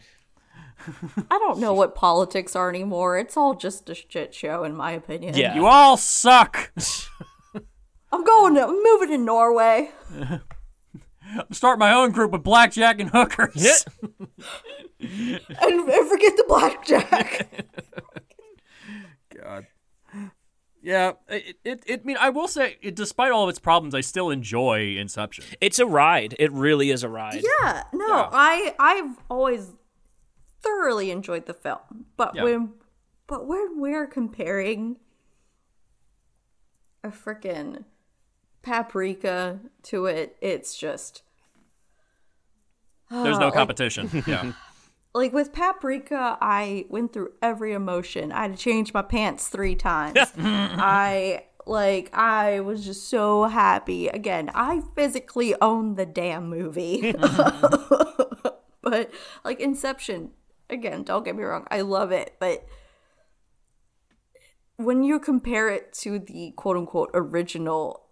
[1.31, 3.17] I don't know what politics are anymore.
[3.17, 5.35] It's all just a shit show, in my opinion.
[5.35, 5.55] Yeah.
[5.55, 6.71] You all suck.
[8.11, 8.55] I'm going.
[8.55, 9.91] To, I'm moving to Norway.
[11.51, 13.85] Start my own group with blackjack and hookers.
[14.05, 14.29] And,
[15.49, 17.65] and forget the blackjack.
[19.35, 19.67] God.
[20.81, 23.95] Yeah, it, it, it, I mean, I will say, it, despite all of its problems,
[23.95, 25.43] I still enjoy Inception.
[25.59, 26.35] It's a ride.
[26.37, 27.41] It really is a ride.
[27.41, 27.85] yeah.
[27.91, 29.71] No, I I've always
[30.65, 32.43] thoroughly enjoyed the film, but Yeah.
[32.43, 32.73] when
[33.27, 34.97] but when we're comparing
[37.03, 37.85] a freaking
[38.61, 41.21] paprika to it, it's just
[43.11, 44.09] There's Ah, no like- competition.
[44.27, 44.51] yeah.
[45.13, 49.75] like with paprika i went through every emotion i had to change my pants three
[49.75, 57.13] times i like i was just so happy again i physically own the damn movie
[58.81, 59.09] but
[59.45, 60.31] like inception
[60.69, 62.65] again don't get me wrong i love it but
[64.77, 68.05] when you compare it to the quote unquote original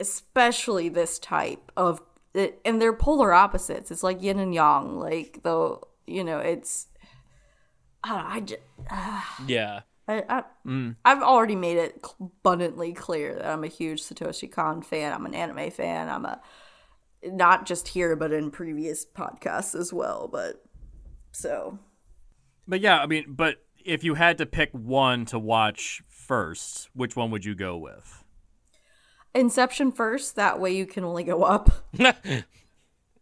[0.00, 2.00] especially this type of
[2.34, 3.90] it, and they're polar opposites.
[3.90, 4.98] It's like yin and yang.
[4.98, 6.88] Like though, you know, it's
[8.04, 9.80] I don't know, I just, Yeah.
[10.08, 10.96] I, I, Mm.
[11.04, 15.12] I've already made it abundantly clear that I'm a huge Satoshi Kon fan.
[15.12, 16.08] I'm an anime fan.
[16.08, 16.40] I'm a
[17.24, 20.28] not just here, but in previous podcasts as well.
[20.30, 20.64] But
[21.32, 21.78] so
[22.68, 27.16] But yeah, I mean, but if you had to pick one to watch first, which
[27.16, 28.22] one would you go with?
[29.34, 30.36] Inception first.
[30.36, 31.70] That way you can only go up.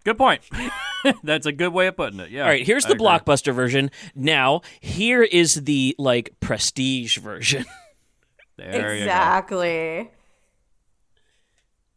[0.05, 0.43] Good point.
[1.23, 2.31] That's a good way of putting it.
[2.31, 2.43] Yeah.
[2.43, 3.07] All right, here's I the agree.
[3.07, 3.91] blockbuster version.
[4.15, 7.65] Now, here is the like prestige version.
[8.57, 10.11] There exactly.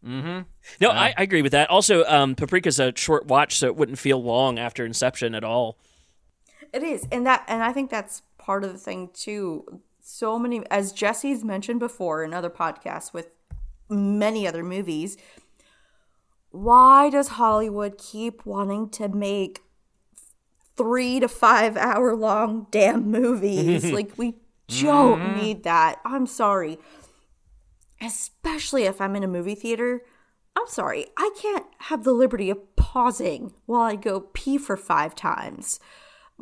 [0.05, 0.41] Mm-hmm.
[0.79, 1.69] No, I, I agree with that.
[1.69, 5.77] Also, um, Paprika's a short watch, so it wouldn't feel long after Inception at all.
[6.73, 9.81] It is, and that, and I think that's part of the thing too.
[10.01, 13.27] So many, as Jesse's mentioned before in other podcasts with
[13.89, 15.15] many other movies.
[16.49, 19.61] Why does Hollywood keep wanting to make
[20.75, 23.91] three to five hour long damn movies?
[23.91, 24.35] like we
[24.67, 25.35] don't Mhm.
[25.35, 25.99] need that.
[26.05, 26.79] I'm sorry.
[28.01, 30.01] Especially if I'm in a movie theater.
[30.55, 31.07] I'm sorry.
[31.17, 35.79] I can't have the liberty of pausing while I go pee for five times.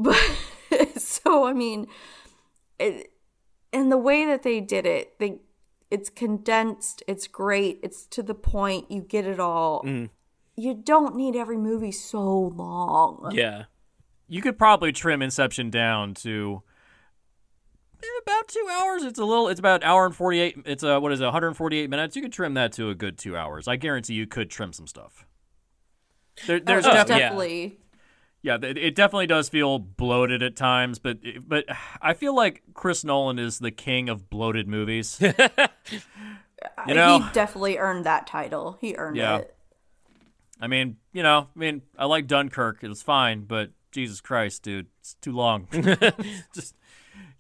[0.02, 0.18] But
[0.98, 1.88] so I mean,
[2.80, 3.12] it,
[3.74, 5.40] and the way that they did it, they
[5.90, 9.84] it's condensed, it's great, it's to the point, you get it all.
[9.84, 10.10] Mm.
[10.56, 13.32] You don't need every movie so long.
[13.34, 13.64] Yeah.
[14.28, 16.62] You could probably trim Inception down to
[18.02, 19.04] eh, about two hours.
[19.04, 19.48] It's a little.
[19.50, 20.56] It's about hour and forty eight.
[20.66, 21.26] It's a what is it?
[21.26, 22.16] One hundred and forty eight minutes.
[22.16, 23.68] You could trim that to a good two hours.
[23.68, 25.26] I guarantee you could trim some stuff.
[26.48, 27.64] There, there's Oh, def- definitely.
[27.64, 27.91] Yeah,
[28.44, 31.66] th- it definitely does feel bloated at times, but but
[32.02, 35.22] I feel like Chris Nolan is the king of bloated movies.
[36.64, 38.78] Uh, uh, you know, he definitely earned that title.
[38.80, 39.38] He earned Yeah.
[39.38, 39.56] it.
[40.60, 42.84] I mean, you know, I mean, I like Dunkirk.
[42.84, 45.68] It was fine, but Jesus Christ, dude, it's too long.
[46.54, 46.76] Just,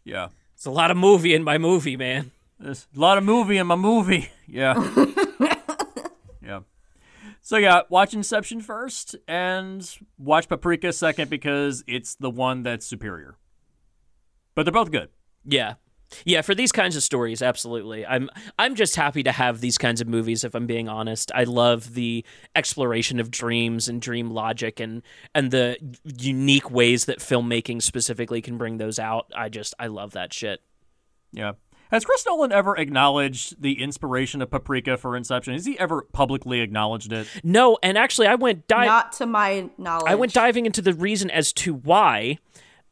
[0.03, 0.29] yeah.
[0.55, 2.31] It's a lot of movie in my movie, man.
[2.59, 4.29] There's a lot of movie in my movie.
[4.47, 4.73] Yeah.
[4.97, 5.05] yeah.
[7.41, 13.35] So yeah, watch Inception first and watch Paprika second because it's the one that's superior.
[14.53, 15.09] But they're both good.
[15.43, 15.75] Yeah.
[16.25, 18.05] Yeah, for these kinds of stories, absolutely.
[18.05, 18.29] I'm
[18.59, 21.31] I'm just happy to have these kinds of movies if I'm being honest.
[21.33, 27.19] I love the exploration of dreams and dream logic and and the unique ways that
[27.19, 29.31] filmmaking specifically can bring those out.
[29.33, 30.61] I just I love that shit.
[31.31, 31.53] Yeah.
[31.91, 35.53] Has Chris Nolan ever acknowledged the inspiration of Paprika for Inception?
[35.53, 37.27] Has he ever publicly acknowledged it?
[37.43, 40.09] No, and actually I went di- Not to my knowledge.
[40.09, 42.37] I went diving into the reason as to why,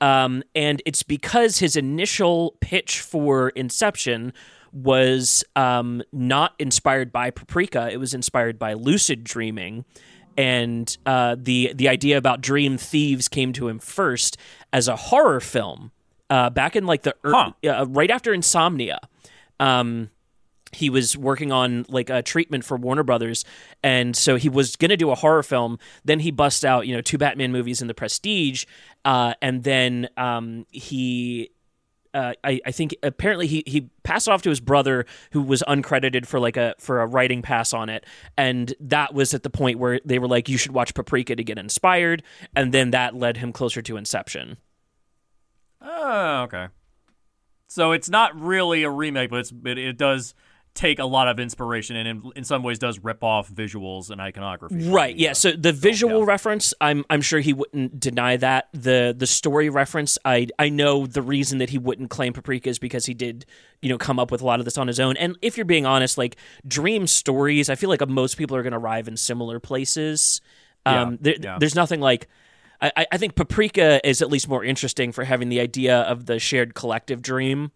[0.01, 4.33] um, and it's because his initial pitch for Inception
[4.73, 7.89] was um, not inspired by Paprika.
[7.89, 9.85] It was inspired by lucid dreaming,
[10.37, 14.37] and uh, the the idea about dream thieves came to him first
[14.73, 15.91] as a horror film
[16.29, 18.99] uh, back in like the er- uh, right after Insomnia.
[19.59, 20.09] Um,
[20.71, 23.43] he was working on like a treatment for Warner Brothers,
[23.83, 25.79] and so he was going to do a horror film.
[26.05, 28.65] Then he busts out, you know, two Batman movies in The Prestige,
[29.05, 31.51] uh, and then um, he.
[32.11, 35.61] Uh, I, I think apparently he, he passed it off to his brother who was
[35.67, 38.03] uncredited for like a for a writing pass on it
[38.35, 41.43] and that was at the point where they were like you should watch Paprika to
[41.43, 42.23] get inspired
[42.55, 44.57] and then that led him closer to Inception.
[45.81, 46.67] Oh, okay.
[47.67, 50.33] So it's not really a remake, but it's but it does
[50.75, 54.21] take a lot of inspiration and in, in some ways does rip off visuals and
[54.21, 54.87] iconography.
[54.87, 55.15] Right.
[55.15, 55.33] Yeah.
[55.33, 58.69] So the visual reference, I'm I'm sure he wouldn't deny that.
[58.73, 62.79] The the story reference, I I know the reason that he wouldn't claim Paprika is
[62.79, 63.45] because he did,
[63.81, 65.17] you know, come up with a lot of this on his own.
[65.17, 68.73] And if you're being honest, like dream stories, I feel like most people are going
[68.73, 70.41] to arrive in similar places.
[70.85, 71.57] Um, Yeah, there, yeah.
[71.59, 72.27] There's nothing like.
[72.81, 76.25] I, I- I think Paprika is at least more interesting for having the idea of
[76.25, 77.71] the shared collective dream.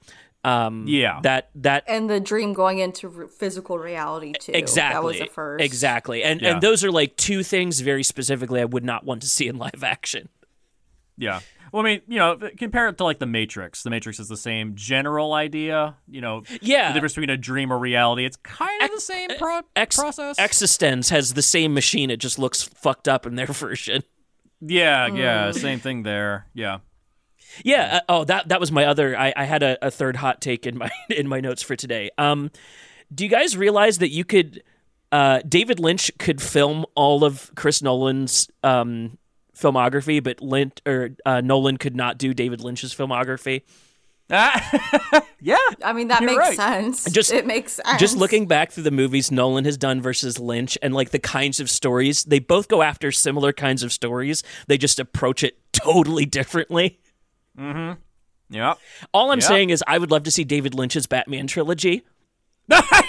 [0.45, 1.19] Um, yeah.
[1.23, 4.51] That that And the dream going into r- physical reality too.
[4.53, 4.93] Exactly.
[4.95, 5.63] That was the first.
[5.63, 6.21] Exactly.
[6.23, 6.51] And Yeah.
[6.53, 9.57] and those are like two things very specifically I would not want to see in
[9.57, 10.27] live action.
[11.17, 11.39] Yeah.
[11.71, 13.81] Well, I mean, you know, compare it to like the Matrix.
[13.83, 15.95] The Matrix is the same general idea.
[16.09, 16.89] You know, Yeah.
[16.89, 18.25] the difference between a dream or reality.
[18.25, 20.37] It's kind of the same pro- Ex- process.
[20.37, 22.11] Existence has the same machine.
[22.11, 24.03] It just looks fucked up in their version.
[24.65, 25.59] Yeah, yeah, Mm.
[25.59, 26.47] same thing there.
[26.53, 26.79] Yeah.
[27.63, 27.95] Yeah.
[27.97, 29.17] Uh, oh, that that was my other.
[29.17, 32.09] I, I had a, a third hot take in my in my notes for today.
[32.17, 32.49] Um,
[33.13, 34.63] do you guys realize that you could,
[35.11, 39.17] uh, David Lynch could film all of Chris Nolan's um
[39.55, 43.61] filmography, but Lynch or uh, Nolan could not do David Lynch's filmography.
[44.29, 45.57] yeah.
[45.83, 46.55] I mean, that makes right.
[46.55, 47.05] sense.
[47.11, 47.99] Just- it makes sense.
[47.99, 51.59] Just looking back through the movies Nolan has done versus Lynch and like the kinds
[51.59, 54.41] of stories, they both go after similar kinds of stories.
[54.67, 56.99] They just approach it totally differently.
[57.57, 57.99] Mm-hmm.
[58.49, 58.77] Yep.
[59.13, 59.47] All I'm Yep.
[59.47, 62.03] saying is I would love to see David Lynch's Batman trilogy.
[62.71, 62.83] I'd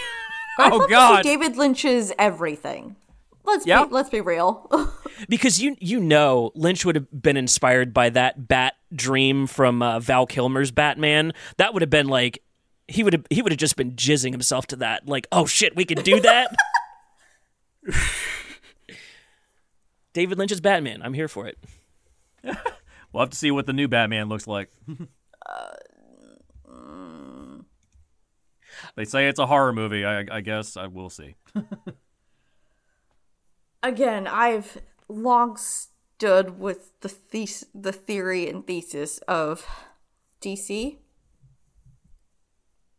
[0.58, 1.22] Oh, love to see God.
[1.22, 2.96] David Lynch's everything.
[3.44, 3.84] Let's Yeah.
[3.84, 4.70] be let's be real.
[5.28, 10.00] because you you know Lynch would have been inspired by that bat dream from uh,
[10.00, 11.32] Val Kilmer's Batman.
[11.58, 12.42] That would have been like
[12.88, 15.06] he would have he would have just been jizzing himself to that.
[15.08, 16.54] Like, oh shit, we could do that.
[20.12, 21.02] David Lynch's Batman.
[21.02, 21.58] I'm here for it.
[23.12, 24.70] We'll have to see what the new Batman looks like.
[28.96, 30.04] they say it's a horror movie.
[30.04, 31.36] I, I guess I will see.
[33.84, 34.78] Again, I've
[35.08, 39.66] long stood with the thes- the theory and thesis of
[40.40, 40.98] DC.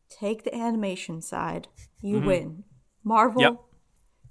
[0.09, 1.67] Take the animation side,
[2.01, 2.25] you Mhm.
[2.25, 2.63] win.
[3.03, 3.63] Marvel, Yep.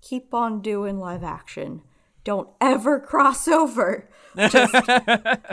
[0.00, 1.82] keep on doing live action.
[2.22, 4.08] Don't ever cross over.
[4.48, 4.74] Just,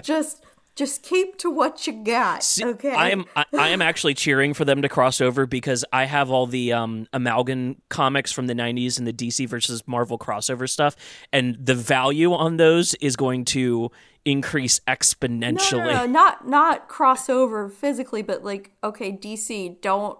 [0.03, 0.43] just,
[0.75, 2.45] just keep to what you got.
[2.61, 2.93] okay.
[2.93, 6.31] I am I, I am actually cheering for them to cross over because I have
[6.31, 10.95] all the um Amalgam comics from the 90s and the DC versus Marvel crossover stuff
[11.31, 13.91] and the value on those is going to
[14.25, 15.85] increase exponentially.
[15.85, 20.17] no, no, not not crossover physically, but like okay, DC don't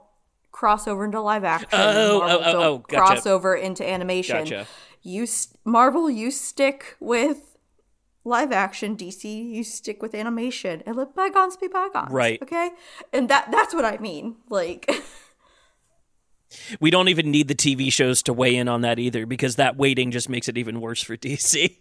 [0.52, 1.70] cross over into live action.
[1.72, 3.14] Oh, Marvel oh, oh, don't oh, gotcha.
[3.14, 4.44] cross over into animation.
[4.44, 4.68] Gotcha.
[5.02, 5.28] You
[5.66, 7.51] Marvel, you stick with
[8.24, 8.96] live action.
[8.96, 12.12] DC, you stick with animation, and let bygones be bygones.
[12.12, 12.42] Right.
[12.42, 12.72] Okay,
[13.14, 14.38] and that that's what I mean.
[14.50, 14.90] Like,
[16.82, 19.78] We don't even need the TV shows to weigh in on that either because that
[19.78, 21.78] waiting just makes it even worse for DC.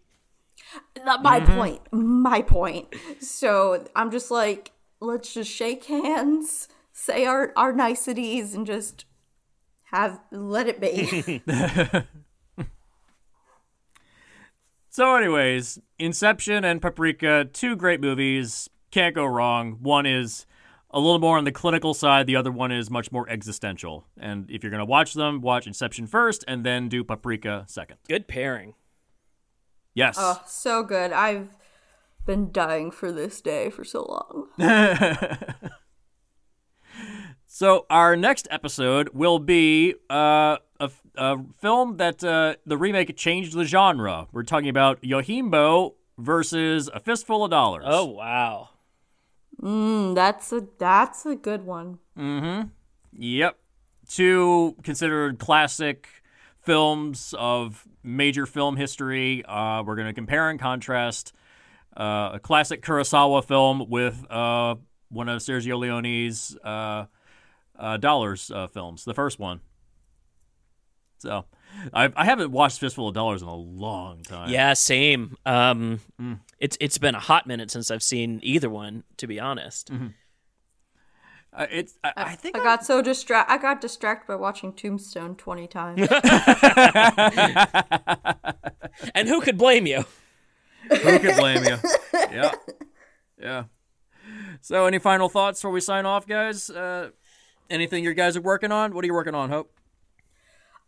[1.05, 1.55] not my Mm-hmm.
[1.57, 1.80] point.
[1.93, 2.95] My point.
[3.20, 4.70] So I'm just like,
[5.01, 9.07] let's just shake hands, say our our niceties, and just
[9.91, 11.43] have let it be.
[14.93, 18.68] So, anyways, Inception and Paprika, two great movies.
[18.91, 19.78] Can't go wrong.
[19.80, 20.47] One is
[20.91, 24.05] a little more on the clinical side, the other one is much more existential.
[24.18, 27.99] And if you're going to watch them, watch Inception first and then do Paprika second.
[28.09, 28.74] Good pairing.
[29.95, 30.16] Yes.
[30.18, 31.12] Oh, so good.
[31.12, 31.51] I've
[32.26, 34.03] been dying for this day for so
[34.59, 35.47] long.
[37.53, 40.59] So our next episode will be uh,
[41.17, 44.27] a, f- a film that uh, the remake changed the genre.
[44.33, 47.85] We're talking about Yojimbo versus A Fistful of Dollars.
[47.87, 48.71] Oh wow.
[49.61, 51.99] Mm, that's a that's a good one.
[52.19, 52.69] Mm-hmm.
[53.13, 53.59] Yep.
[54.09, 56.09] Two considered classic
[56.61, 59.45] films of major film history.
[59.45, 61.33] Uh, we're going to compare and contrast
[61.97, 64.77] uh, a classic Kurosawa film with uh,
[65.11, 67.07] one of Sergio Leone's uh,
[67.79, 69.61] uh, Dollars uh, films, the first one.
[71.21, 71.45] So,
[71.93, 74.49] I, I haven't watched Fistful of Dollars in a long time.
[74.51, 75.37] Yeah, same.
[75.45, 76.41] Um, Mm.
[76.59, 79.91] it's it's been a hot minute since I've seen either one, to be honest.
[81.53, 83.51] Uh, it's I, I think I got so distract.
[83.51, 86.01] I got distracted by watching Tombstone twenty times.
[89.14, 90.05] and who could blame you?
[90.91, 91.77] Who could blame you?
[92.33, 92.53] yeah.
[93.41, 93.64] Yeah.
[94.61, 96.71] So, any final thoughts before we sign off, guys?
[96.71, 97.11] Uh,
[97.68, 98.95] anything you guys are working on?
[98.95, 99.73] What are you working on, Hope?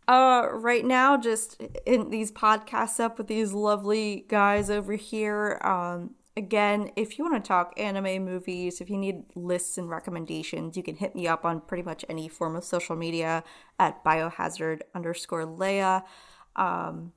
[0.07, 5.59] Uh, right now, just in these podcasts up with these lovely guys over here.
[5.63, 10.75] Um, again, if you want to talk anime movies, if you need lists and recommendations,
[10.75, 13.43] you can hit me up on pretty much any form of social media
[13.79, 16.03] at biohazard underscore Leia.
[16.55, 17.13] Um,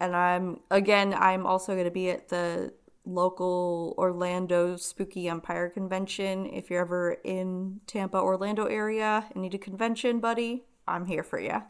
[0.00, 2.74] and I'm again, I'm also going to be at the
[3.06, 6.46] local Orlando Spooky Empire convention.
[6.46, 11.38] If you're ever in Tampa, Orlando area and need a convention buddy, I'm here for
[11.38, 11.62] you.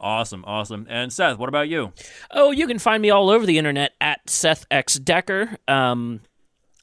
[0.00, 0.86] Awesome, awesome.
[0.88, 1.92] And Seth, what about you?
[2.30, 5.58] Oh, you can find me all over the internet at Seth X Decker.
[5.68, 6.20] Um,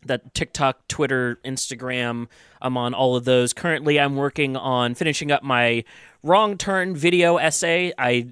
[0.06, 2.28] that TikTok, Twitter, Instagram.
[2.62, 3.54] I'm on all of those.
[3.54, 5.84] Currently, I'm working on finishing up my
[6.24, 7.92] wrong turn video essay.
[7.98, 8.28] I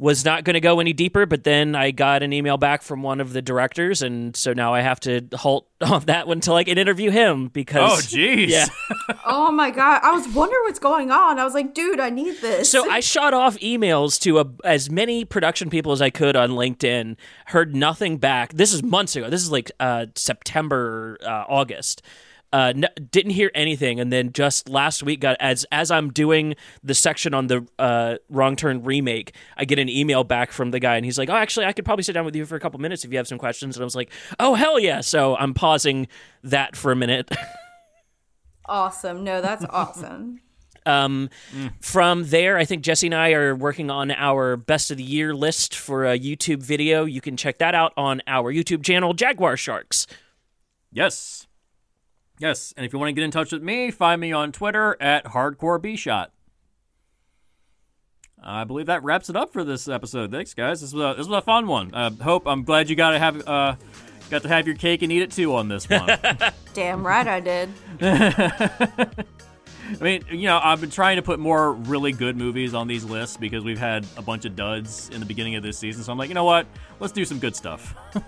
[0.00, 3.02] was not going to go any deeper, but then I got an email back from
[3.02, 6.54] one of the directors, and so now I have to halt on that one until
[6.54, 7.90] I can interview him because.
[8.14, 8.48] Oh, jeez.
[8.48, 8.66] Yeah.
[9.26, 10.00] oh my god!
[10.04, 11.38] I was wondering what's going on.
[11.38, 12.70] I was like, dude, I need this.
[12.70, 16.50] So I shot off emails to a, as many production people as I could on
[16.50, 17.16] LinkedIn.
[17.46, 18.52] Heard nothing back.
[18.52, 19.28] This is months ago.
[19.28, 22.02] This is like uh, September, uh, August.
[22.50, 26.54] Uh, n- didn't hear anything, and then just last week, got as as I'm doing
[26.82, 30.80] the section on the uh, Wrong Turn remake, I get an email back from the
[30.80, 32.60] guy, and he's like, "Oh, actually, I could probably sit down with you for a
[32.60, 34.10] couple minutes if you have some questions." And I was like,
[34.40, 36.08] "Oh, hell yeah!" So I'm pausing
[36.42, 37.30] that for a minute.
[38.66, 39.24] awesome.
[39.24, 40.40] No, that's awesome.
[40.86, 41.28] Um,
[41.82, 45.34] From there, I think Jesse and I are working on our best of the year
[45.34, 47.04] list for a YouTube video.
[47.04, 50.06] You can check that out on our YouTube channel, Jaguar Sharks.
[50.90, 51.47] Yes.
[52.40, 52.72] Yes.
[52.76, 55.24] And if you want to get in touch with me, find me on Twitter at
[55.26, 56.28] HardcoreBshot.
[58.42, 60.30] I believe that wraps it up for this episode.
[60.30, 60.80] Thanks, guys.
[60.80, 61.92] This was a, this was a fun one.
[61.92, 63.74] Uh, hope I'm glad you got to have uh,
[64.30, 66.08] got to have your cake and eat it too on this one.
[66.74, 67.70] Damn right I did.
[69.90, 73.04] I mean, you know, I've been trying to put more really good movies on these
[73.04, 76.04] lists because we've had a bunch of duds in the beginning of this season.
[76.04, 76.66] So I'm like, you know what?
[77.00, 77.94] Let's do some good stuff.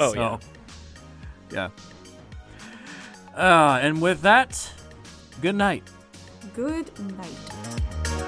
[0.00, 0.38] Oh, So,
[1.50, 1.70] yeah.
[3.38, 4.68] Uh, and with that,
[5.40, 5.84] good night.
[6.56, 8.27] Good night.